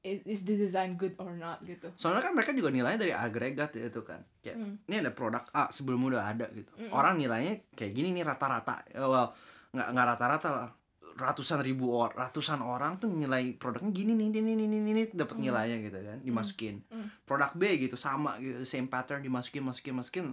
[0.00, 3.74] is, is the design good or not gitu soalnya kan mereka juga nilainya dari agregat
[3.74, 4.78] itu kan kayak Hmm.
[4.84, 6.90] ini ada produk A sebelum udah ada gitu Mm-mm.
[6.90, 9.34] orang nilainya kayak gini nih rata-rata Eh, well
[9.70, 10.68] nggak nggak rata-rata lah
[11.16, 15.34] ratusan ribu orang ratusan orang tuh nilai produknya gini nih ini ini ini ini dapat
[15.34, 15.42] Mm.
[15.42, 17.06] nilainya gitu kan dimasukin Mm.
[17.24, 20.26] produk B gitu sama gitu same pattern dimasukin masukin masukin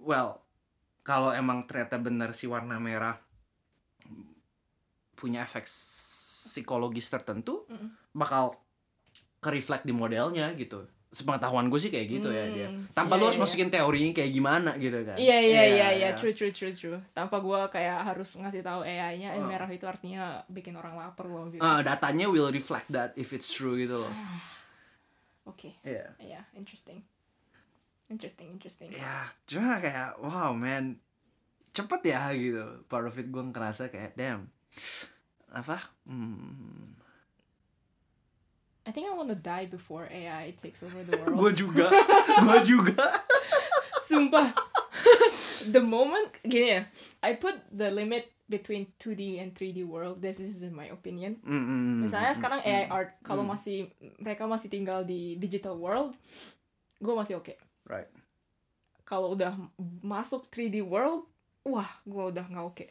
[0.00, 0.40] well
[1.00, 3.16] kalau emang ternyata benar si warna merah
[5.14, 7.92] punya efek psikologis tertentu Mm-mm.
[8.12, 8.56] bakal
[9.38, 13.20] ke reflect di modelnya gitu sepengetahuan gue sih kayak gitu ya dia Hmm, tanpa iya,
[13.20, 13.44] lu harus iya.
[13.44, 16.08] masukin teorinya kayak gimana gitu kan Iya iya iya iya iya.
[16.14, 16.98] true true true true.
[17.10, 19.44] Tanpa gua kayak harus ngasih tahu AI-nya eh, Oh.
[19.44, 21.58] merah itu artinya bikin orang lapar loh gitu.
[21.58, 24.12] Ah, datanya will reflect that if it's true gitu loh
[25.44, 25.74] Oke.
[25.82, 27.02] Iya Iya, interesting.
[28.10, 28.90] Interesting, interesting.
[28.90, 30.98] ya cuma kayak wow man
[31.70, 34.50] cepet ya gitu part of it gue ngerasa kayak damn
[35.48, 36.90] apa hmm,
[38.82, 41.38] I think I wanna die before AI takes over the world.
[41.38, 41.86] gue juga
[42.44, 43.06] gue juga
[44.02, 44.50] Sumpah.
[45.70, 46.82] the moment gini ya,
[47.22, 50.18] I put the limit between 2D and 3D world.
[50.18, 51.38] This is in my opinion.
[51.46, 53.54] Mm, mm, mm, Misalnya mm, sekarang mm, AI art kalau Hmm.
[53.54, 53.86] masih
[54.18, 56.18] mereka masih tinggal di digital world,
[56.98, 57.54] gue masih oke.
[57.90, 58.10] Right
[59.02, 59.58] Kalau udah
[60.06, 61.26] masuk 3D world,
[61.66, 62.86] wah, gue udah nggak oke.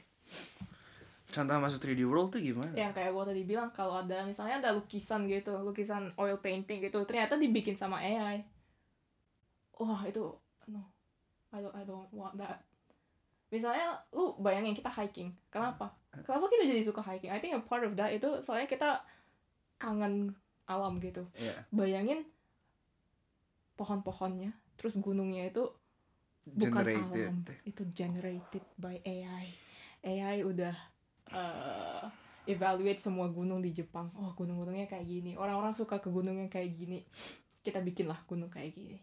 [1.32, 4.76] contoh masuk 3D world tuh gimana Yang kayak gue tadi bilang kalau ada misalnya ada
[4.76, 8.44] lukisan gitu, lukisan oil painting gitu, ternyata dibikin sama AI.
[9.80, 10.28] Wah, itu
[10.68, 10.84] no.
[11.56, 12.62] I don't I don't want that.
[13.50, 15.34] Misalnya lu bayangin kita hiking.
[15.50, 15.90] Kenapa?
[16.12, 17.32] Kenapa kita jadi suka hiking?
[17.32, 19.02] I think a part of that itu soalnya kita
[19.80, 20.36] kangen
[20.70, 21.26] alam gitu.
[21.40, 21.56] Iya.
[21.74, 22.28] Bayangin
[23.80, 25.68] pohon-pohonnya, terus gunungnya itu
[26.48, 29.46] bukan generated alam, itu generated by AI.
[30.00, 30.72] AI udah
[31.36, 32.08] uh,
[32.48, 34.08] evaluate semua gunung di Jepang.
[34.16, 35.36] Oh, gunung-gunungnya kayak gini.
[35.36, 37.04] Orang-orang suka ke gunung yang kayak gini.
[37.60, 38.98] Kita bikinlah gunung kayak gini.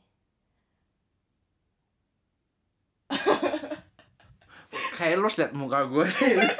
[4.97, 6.07] kayak harus liat muka gue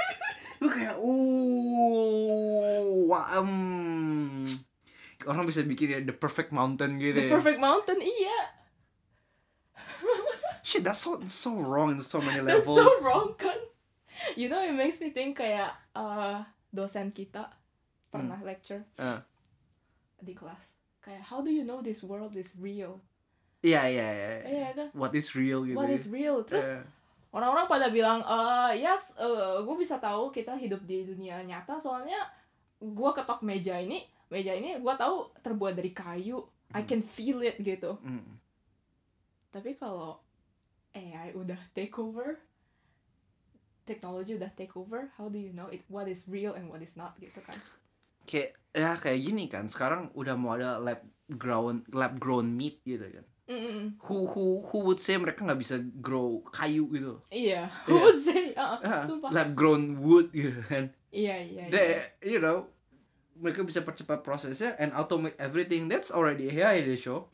[0.63, 3.51] lu kayak uh wah em.
[5.27, 7.33] orang bisa bikin ya the perfect mountain gitu The ya.
[7.35, 8.39] perfect mountain, iya.
[10.67, 13.55] Shit that's so so wrong in so many That's levels so wrong kan.
[14.35, 16.41] You know, it makes me think kayak uh,
[16.73, 17.47] dosen kita
[18.09, 19.21] pernah lecture Ah.
[20.19, 20.75] di kelas.
[20.99, 22.99] Kayak, how do you know this world is real?
[23.61, 24.89] iya iya iya Iya kan?
[24.93, 25.97] what is real gitu What ya.
[25.97, 26.45] is real?
[26.45, 26.83] Terus Eh,
[27.31, 29.17] orang-orang pada bilang eh yes
[29.59, 32.17] gue bisa tahu kita hidup di dunia nyata soalnya
[32.79, 36.41] gue ketok meja ini meja ini gue tahu terbuat dari kayu
[36.73, 36.89] I Hmm.
[36.89, 38.27] can feel it gitu mm.
[39.51, 40.21] tapi kalau
[40.97, 42.41] AI udah take over?
[43.85, 45.13] Teknologi udah take over?
[45.15, 47.55] How do you know it what is real and what is not gitu kan?
[48.27, 50.99] Kayak ya kayak gini kan sekarang udah mau ada lab
[51.31, 53.27] grown lab grown meat gitu kan.
[53.47, 53.95] Mm-mm.
[54.11, 57.23] who who who would say mereka nggak bisa grow kayu gitu?
[57.31, 57.87] Iya Iya.
[57.87, 59.31] who would say ah, Ah, sumpah.
[59.31, 60.91] lab grown wood gitu kan.
[61.15, 61.71] Iya iya iya.
[61.71, 61.87] they
[62.27, 62.67] you know
[63.39, 65.87] mereka bisa percepat prosesnya and automate everything.
[65.87, 67.31] That's already AI they show.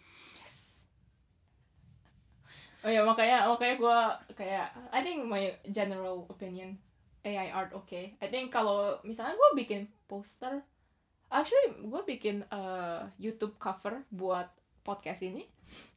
[2.83, 3.99] Oh ya makanya makanya gue
[4.35, 6.75] kayak I think my general opinion
[7.23, 7.95] AI art oke.
[8.19, 10.59] I think kalau misalnya gue bikin poster,
[11.29, 14.51] actually gue bikin uh, YouTube cover buat
[14.83, 15.47] podcast ini.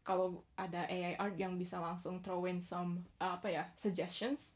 [0.06, 4.54] Kalau ada AI art yang bisa langsung throw in some uh, apa ya suggestions,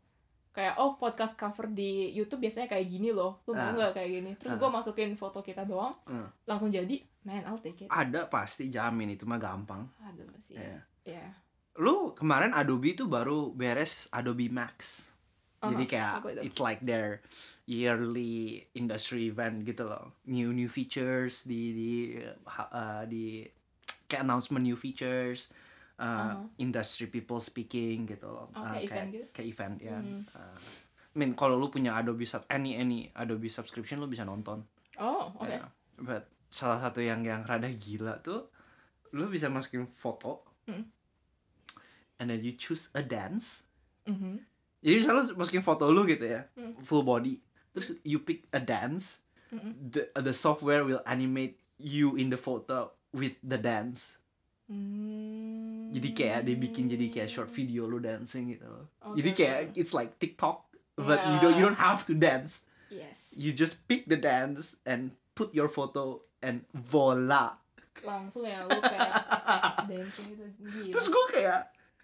[0.52, 3.66] kayak oh podcast cover di YouTube biasanya kayak gini loh, lu Ah.
[3.66, 4.32] mau nggak kayak gini?
[4.38, 4.60] Terus Ah.
[4.62, 6.30] gue masukin foto kita doang, Hmm.
[6.46, 7.90] langsung jadi, man I'll take it.
[7.90, 11.26] ada pasti jamin itu mah gampang Aduh sih, ya.
[11.80, 15.08] Lu kemarin Adobe itu baru beres Adobe Max
[15.60, 17.20] jadi Aha, kayak it's like their
[17.64, 21.92] yearly industry event gitu loh new new features di di
[22.48, 23.44] uh, di
[24.08, 25.52] kayak announcement new features
[26.00, 26.48] uh, Aha.
[26.58, 29.26] industry people speaking gitu loh Oh, Uh, kayak event gitu?
[29.32, 30.24] kayak event ya Hmm.
[30.32, 30.60] Uh,
[31.10, 34.64] I mean kalau lu punya Adobe sub any any Adobe subscription lu bisa nonton
[35.00, 35.48] Oh, oke.
[35.48, 35.64] Ya,
[35.96, 38.52] but salah satu yang yang rada gila tuh
[39.12, 40.86] lu bisa masukin foto Hmm.
[42.20, 43.64] And then you choose a dance
[44.06, 44.44] Mhm.
[44.80, 46.76] jadi misalnya masukin foto lu gitu ya Hmm.
[46.84, 47.40] full body
[47.72, 49.72] terus you pick a dance Mhm.
[49.92, 54.20] the the software will animate you in the photo with the dance
[54.70, 55.90] Hmm.
[55.90, 59.60] jadi kayak dia bikin jadi kayak short video lu dancing gitu loh Oke, jadi kayak
[59.74, 63.18] it's like TikTok but you don't you don't have to dance Yes.
[63.34, 67.58] you just pick the dance and put your photo and voila
[68.02, 69.12] langsung ya lu kayak
[69.92, 71.62] dancing itu gila Terus gue kayak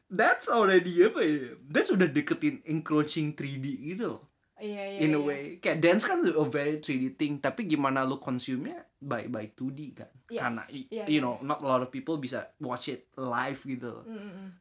[0.10, 1.56] that's already apa ya?
[1.66, 4.24] That's udah deketin encroaching 3D gitu loh.
[4.56, 5.20] iya iya in a iya.
[5.20, 5.43] way.
[5.60, 10.08] Kayak dance kan a very 3D thing, tapi gimana lu consume-nya by by 2D kan.
[10.32, 10.39] Yes.
[10.39, 11.22] Karena Iya, you iya.
[11.22, 14.06] know, not a lot of people bisa watch it live gitu loh.
[14.08, 14.51] Mm, mm, mm.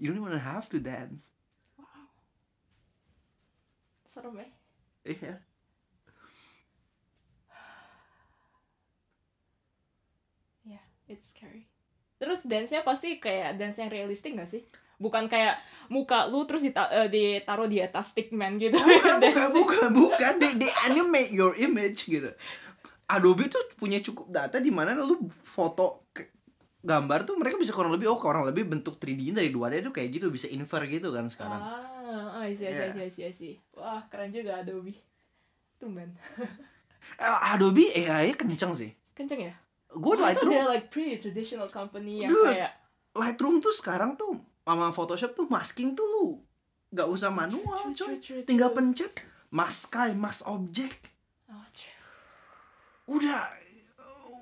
[0.00, 1.28] You don't even have to dance.
[4.12, 4.48] serem ya
[5.08, 5.32] Iya.
[10.68, 11.71] ya it's scary
[12.22, 14.62] terus dance-nya pasti kayak dance yang realistik gak sih
[14.94, 15.58] bukan kayak
[15.90, 20.32] muka lu terus dita eh, ditaruh di atas stickman gitu Bukan, bukan, bukan, bukan.
[20.38, 22.30] They, they animate your image gitu.
[23.04, 26.06] Adobe tuh punya cukup data di mana lu foto
[26.78, 30.08] gambar tuh mereka bisa kurang lebih oh kurang lebih bentuk 3D dari 2D tuh kayak
[30.16, 31.58] gitu bisa infer gitu kan sekarang.
[31.60, 33.02] ah isi isi Yeah.
[33.02, 34.94] isi isi wah keren juga Adobe
[35.76, 36.14] tumben
[37.18, 38.94] Eh, Adobe AI kenceng sih.
[39.12, 39.54] kenceng ya
[39.94, 42.48] Gue Lightroom they're like pretty traditional company yang Dude.
[42.50, 42.72] kayak
[43.12, 46.26] Lightroom tuh sekarang tuh sama Photoshop tuh masking tuh lu
[46.88, 48.16] nggak usah manual True, coy.
[48.16, 51.08] true, true, Tinggal pencet mask sky, mask object.
[51.46, 52.00] oh, true.
[53.12, 53.52] Udah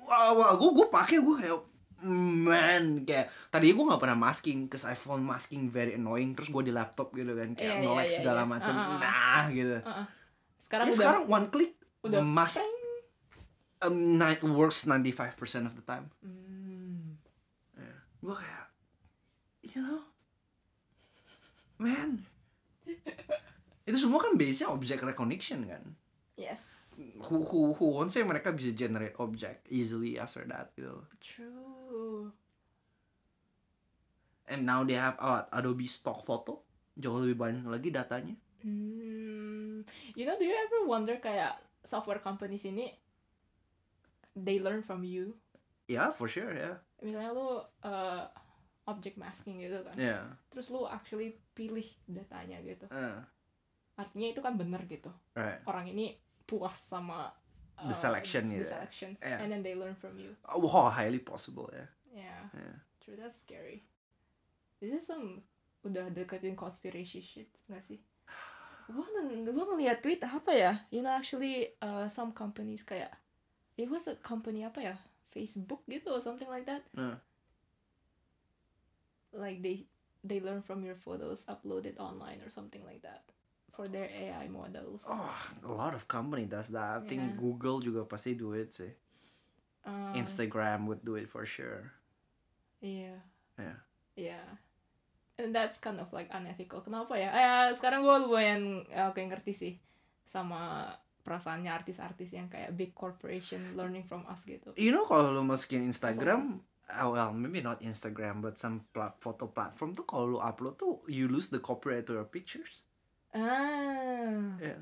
[0.03, 1.59] wah, wah gue gue pakai gue kayak
[2.01, 6.63] man kayak tadi gue nggak pernah masking cause I found masking very annoying terus gue
[6.63, 8.49] di laptop gitu kan kayak Iya, iya, nge-lag iya, segala iya.
[8.49, 8.99] macam Ah, ah, ah.
[8.99, 10.05] nah gitu Uh-uh.
[10.57, 11.71] sekarang ya udah sekarang one click
[12.01, 12.73] udah mas preng.
[13.81, 16.09] Um, ni- works 95% of the time.
[16.21, 17.17] Hmm.
[18.21, 18.69] gue kayak
[19.65, 20.01] you know?
[21.81, 22.21] Man.
[23.89, 25.83] Itu semua kan base nya object recognition kan?
[26.37, 26.93] Yes.
[27.17, 32.29] Who who who won't say mereka bisa generate object easily after that gitu true.
[34.45, 36.61] And now they have uh, Adobe stock photo.
[36.99, 38.35] Jauh lebih banyak lagi datanya.
[38.61, 39.81] Hmm,
[40.13, 42.93] you know, do you ever wonder kayak software companies ini
[44.33, 45.35] they learn from you?
[45.85, 48.23] ya for sure ya Misalnya lu uh,
[48.85, 52.85] object masking gitu kan, ya terus lu actually pilih datanya gitu.
[52.87, 53.19] Eh,
[53.93, 55.11] Artinya itu kan bener gitu.
[55.33, 57.33] right Orang ini puas sama
[57.75, 58.69] uh, The selection the gitu.
[58.69, 59.41] selection, Yeah.
[59.41, 60.31] and then they learn from you.
[60.47, 62.75] oh highly possible ya Yeah, Yeah.
[62.99, 63.15] true.
[63.15, 63.83] That's scary.
[64.77, 65.43] This is some
[65.81, 67.99] udah deketin conspiracy shit nggak sih?
[68.87, 70.73] Gua ng- gua ngeliat tweet apa ya?
[70.87, 73.11] You know actually uh, some companies kayak
[73.75, 74.95] it was a company apa ya?
[75.31, 76.83] Facebook gitu or something like that.
[76.91, 77.15] Hmm.
[79.31, 79.87] Like they
[80.21, 83.23] they learn from your photos uploaded online or something like that
[83.71, 85.07] for their AI models.
[85.07, 85.31] oh
[85.63, 87.39] a lot of company does that I think Yeah.
[87.39, 88.91] Google juga pasti do it sih
[89.81, 91.89] Um, Instagram would do it for sure
[92.83, 93.17] Iya.
[93.57, 93.77] Yeah.
[94.13, 94.41] Iya.
[95.39, 96.81] And that's kind of like unethical.
[96.85, 97.29] Kenapa ya?
[97.33, 99.73] Eh, sekarang gue lumayan eh, kayak ngerti sih
[100.21, 100.89] sama
[101.21, 104.73] perasaannya artis-artis yang kayak big corporation learning from us gitu.
[104.75, 106.59] you know kalau lu masukin Instagram
[106.89, 110.99] uh, well maybe not Instagram but some plat foto platform tuh kalau lu upload tuh
[111.05, 112.83] you lose the copyright to your pictures
[113.31, 114.59] Ah.
[114.59, 114.75] ya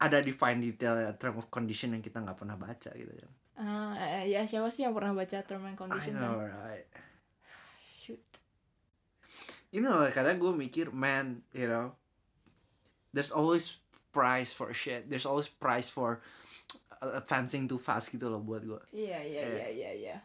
[0.00, 3.92] ada define detail ya, term of condition yang kita nggak pernah baca gitu kan Ah,
[4.24, 6.48] eh, ya siapa sih yang pernah baca term and I condition know kan?
[6.48, 6.88] right
[8.00, 8.24] Shoot.
[9.68, 11.92] you know kadang gue mikir man you know
[13.12, 13.76] there's always
[14.10, 16.18] price for shit there's always price for
[17.00, 19.54] advancing too fast gitu loh buat gue Iya, iya, Yeah.
[19.56, 20.16] iya, iya, iya.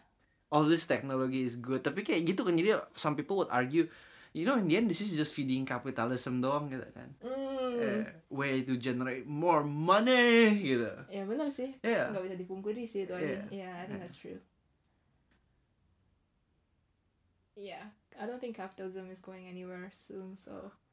[0.50, 3.88] all this technology is good tapi kayak gitu kan jadi some people would argue
[4.32, 7.44] you know in the end this is just feeding capitalism doang gitu kan Hmm.
[7.76, 11.76] Eh, way to generate more money gitu Ya benar sih.
[11.84, 13.44] ya Nggak bisa dipungkiri sih itu aja.
[13.44, 13.48] Yeah.
[13.52, 14.04] Iya, I think Yeah.
[14.08, 14.40] that's true.
[17.56, 17.84] Yeah,
[18.20, 20.85] I don't think capitalism is going anywhere soon, so Eh,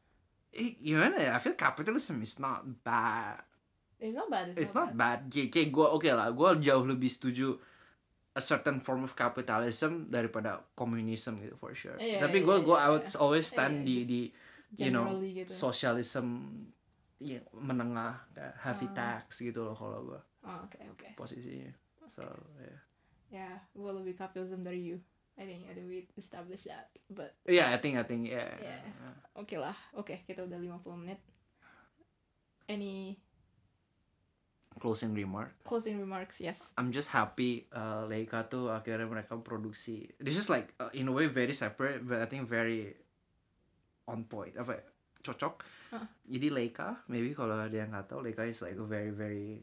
[0.55, 3.41] gimana ya I feel capitalism is not bad
[3.97, 4.53] it's not bad.
[4.53, 7.57] It's, it's not bad kayak, kayak gue oke lah gue jauh lebih setuju
[8.33, 12.77] a certain form of capitalism daripada communism gitu for sure Iya, tapi iya, gue gue
[12.77, 13.17] iya, I would iya.
[13.17, 14.21] always Iya, stand di di
[14.77, 15.53] you know, gitu.
[15.53, 16.49] socialism
[17.21, 19.21] ya, menengah kayak heavy Ah.
[19.21, 21.09] tax gitu loh kalau gue Oh, oke, oke.
[21.15, 21.71] posisinya
[22.11, 22.25] so
[22.59, 22.81] yeah.
[23.33, 25.01] Ya, gue lebih capitalism dari you.
[25.39, 26.93] I think, I think we establish that.
[27.09, 28.53] But Yeah, I think I think yeah.
[28.61, 28.85] Yeah.
[29.33, 29.75] oke lah.
[29.97, 31.21] Oke, kita udah 50 menit.
[32.69, 33.17] Any
[34.81, 35.53] Closing remark.
[35.69, 36.41] closing remarks?
[36.41, 36.73] Yes.
[36.81, 40.09] I'm just happy uh, Leica tuh akhirnya mereka produksi.
[40.17, 42.97] This is like uh, in a way very separate, but I think very
[44.09, 44.57] on point.
[44.57, 44.85] Apa ya?
[45.23, 45.55] cocok.
[45.95, 46.07] Huh.
[46.27, 49.63] Jadi Leica, maybe kalau ada yang nggak tahu, Leica is like a very very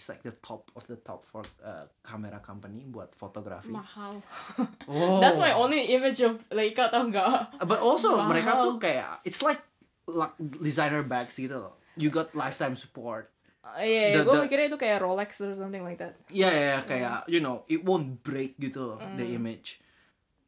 [0.00, 3.68] it's like the top of the top for uh, camera company buat fotografi.
[3.68, 4.24] Mahal.
[4.88, 5.20] Oh.
[5.20, 7.60] That's my only image of Leica tau nggak?
[7.62, 8.32] But also Mahal.
[8.32, 9.60] mereka tuh kayak it's like
[10.08, 11.76] like designer bags gitu loh.
[12.00, 13.28] You got lifetime support.
[13.76, 16.16] Iya, The- gue the- mikirnya itu kayak Rolex or something like that.
[16.32, 19.36] Iya ya kayak you know it won't break gitu loh the Mm.
[19.36, 19.84] image.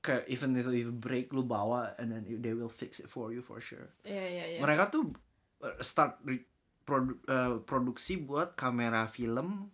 [0.00, 3.38] Kayak even if it break lu bawa and then they will fix it for you
[3.38, 3.92] for sure.
[4.02, 4.60] Iya, iya, iya.
[4.64, 5.12] Mereka tuh
[5.60, 6.48] uh, start re-
[6.82, 9.70] produ- uh, produksi buat kamera film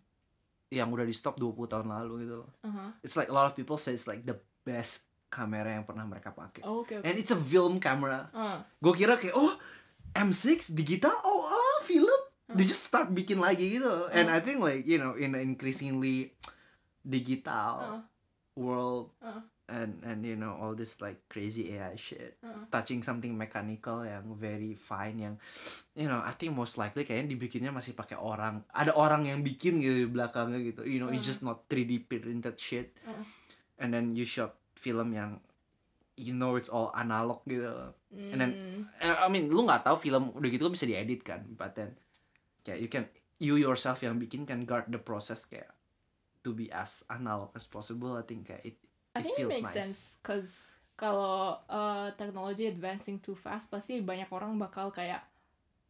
[0.68, 2.50] yang udah di stop 20 tahun lalu gitu loh.
[2.60, 2.92] Uh-huh.
[3.00, 6.28] It's like a lot of people say it's like the best kamera yang pernah mereka
[6.30, 6.60] pakai.
[6.62, 7.04] Oh, oke, oke.
[7.04, 8.28] And it's a film camera.
[8.32, 9.56] Ah, Gue kira kayak oh
[10.12, 12.08] M6 digital oh, oh film.
[12.48, 12.72] They Hmm.
[12.72, 13.84] just start bikin lagi gitu.
[13.84, 14.08] loh.
[14.08, 16.32] And I think like you know in an increasingly
[17.00, 18.00] digital ah,
[18.54, 22.64] world ah, and and you know all this like crazy AI shit ah.
[22.68, 25.34] touching something mechanical yang very fine yang
[25.92, 29.78] you know I think most likely kayaknya dibikinnya masih pakai orang ada orang yang bikin
[29.78, 31.30] gitu di belakangnya gitu you know it's Hmm.
[31.30, 33.22] just not 3D printed shit Hmm.
[33.76, 35.36] and then you shot film yang
[36.16, 39.04] you know it's all analog gitu And then- Mm.
[39.04, 41.92] Eh, I mean lu nggak tahu film udah gitu bisa diedit kan but then
[42.64, 43.04] kayak you can
[43.36, 45.68] you yourself yang bikin can guard the process kayak
[46.40, 48.76] to be as analog as possible I think kayak it
[49.18, 49.76] I it think it feels makes nice.
[49.82, 50.50] sense cause
[50.94, 55.22] kalau uh, technology advancing too fast pasti banyak orang bakal kayak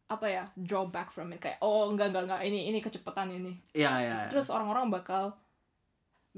[0.05, 3.53] apa ya draw back from it kayak oh enggak enggak enggak ini ini kecepatan ini
[3.71, 4.15] Iya iya.
[4.25, 4.29] iya.
[4.29, 5.37] terus orang-orang bakal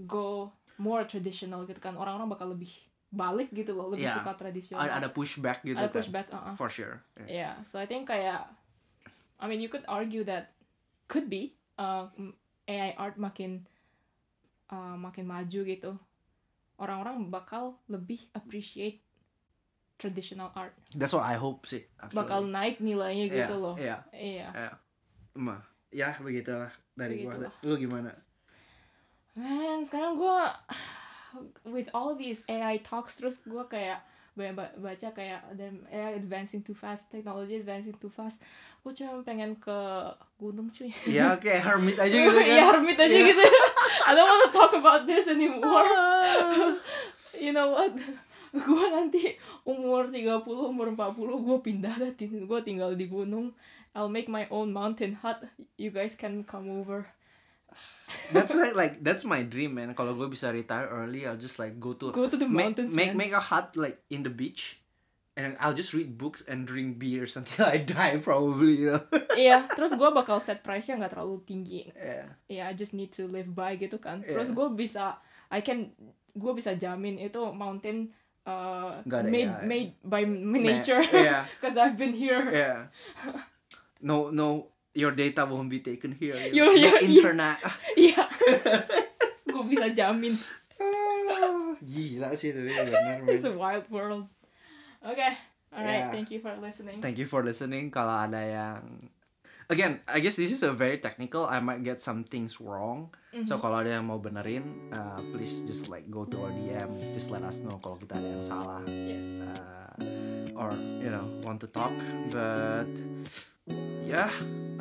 [0.07, 2.71] go more traditional gitu kan orang-orang bakal lebih
[3.11, 4.15] balik gitu loh lebih Iya.
[4.19, 5.95] suka tradisional ada, ada pushback gitu ada kan.
[5.99, 6.55] pushback uh-uh.
[6.55, 7.03] For sure.
[7.27, 7.27] Yeah.
[7.27, 8.47] Yeah, so I think kayak,
[9.35, 10.55] I mean you could argue that
[11.07, 12.07] could be uh,
[12.71, 13.67] AI art makin
[14.67, 15.91] uh, makin maju gitu,
[16.81, 19.05] orang-orang bakal lebih appreciate
[20.01, 21.85] traditional art, That's what I hope sih.
[22.01, 22.17] Actually.
[22.17, 23.75] bakal naik nilainya Iya, gitu loh.
[23.77, 24.01] Iya.
[24.09, 24.47] Iya.
[24.49, 24.71] Iya.
[25.37, 25.61] Mah,
[25.93, 27.37] ya begitulah dari gua.
[27.37, 27.53] Begitulah.
[27.61, 28.11] Lu gimana?
[29.37, 30.57] Man, sekarang gua
[31.69, 34.01] with all these AI talks terus gua kayak
[34.31, 35.43] banyak ba- baca kayak
[35.87, 38.39] AI advancing too fast, technology advancing too fast.
[38.79, 39.77] Gue cuma pengen ke
[40.37, 40.87] gunung cuy.
[41.05, 42.47] ya kayak hermit aja gitu kan.
[42.47, 43.27] ya hermit aja Iya.
[43.27, 43.43] gitu
[44.07, 45.85] I don't want to talk about this anymore
[47.37, 47.91] you know what
[48.51, 51.15] gue nanti umur 30 umur 40
[51.47, 53.55] gue pindah dah gue tinggal di gunung
[53.91, 55.43] I'll make my own mountain hut
[55.75, 57.07] you guys can come over
[58.31, 59.95] that's like like that's my dream man.
[59.95, 62.91] Kalau gue bisa retire early, I'll just like go to go to the make mountains
[62.91, 63.29] make, man.
[63.29, 64.79] make a hut like in the beach.
[65.39, 68.83] And I'll just read books and drink beers until I die probably.
[68.83, 69.03] You know?
[69.39, 72.27] iya terus gue bakal set price nya nggak terlalu tinggi yeah.
[72.51, 75.15] ya I just need to live by gitu kan terus gue bisa
[75.47, 75.95] I can
[76.35, 78.11] gue bisa jamin itu mountain
[78.43, 79.65] uh, ada made AI.
[79.67, 81.47] made by nature Yeah.
[81.57, 82.91] because I've been here Yeah.
[84.01, 86.35] No, no, your data won't be taken here.
[86.51, 87.57] Your- no your- internet.
[87.99, 88.23] Iya.
[89.51, 90.31] gue bisa jamin.
[90.81, 93.21] Ah, Gila sih itu ya, benar.
[93.27, 94.25] It's a wild world.
[95.03, 95.27] Oke.
[95.71, 96.11] Alright, Yeah.
[96.11, 96.99] thank you for listening.
[96.99, 97.87] Thank you for listening.
[97.89, 98.79] Kalau ada yang
[99.71, 101.47] Again, I guess this is a very technical.
[101.47, 103.15] I might get some things wrong.
[103.47, 103.63] So Mhm.
[103.63, 106.91] kalau ada yang mau benerin, uh, please just like go to our DM.
[107.15, 108.83] Just let us know kalau kita ada yang salah.
[108.83, 109.39] Yes.
[109.39, 111.95] Uh, or you know want to talk.
[112.27, 112.91] But
[114.03, 114.27] yeah,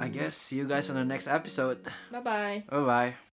[0.02, 1.86] I guess see you guys on the next episode.
[2.10, 2.58] Bye bye.
[2.66, 3.29] Bye bye.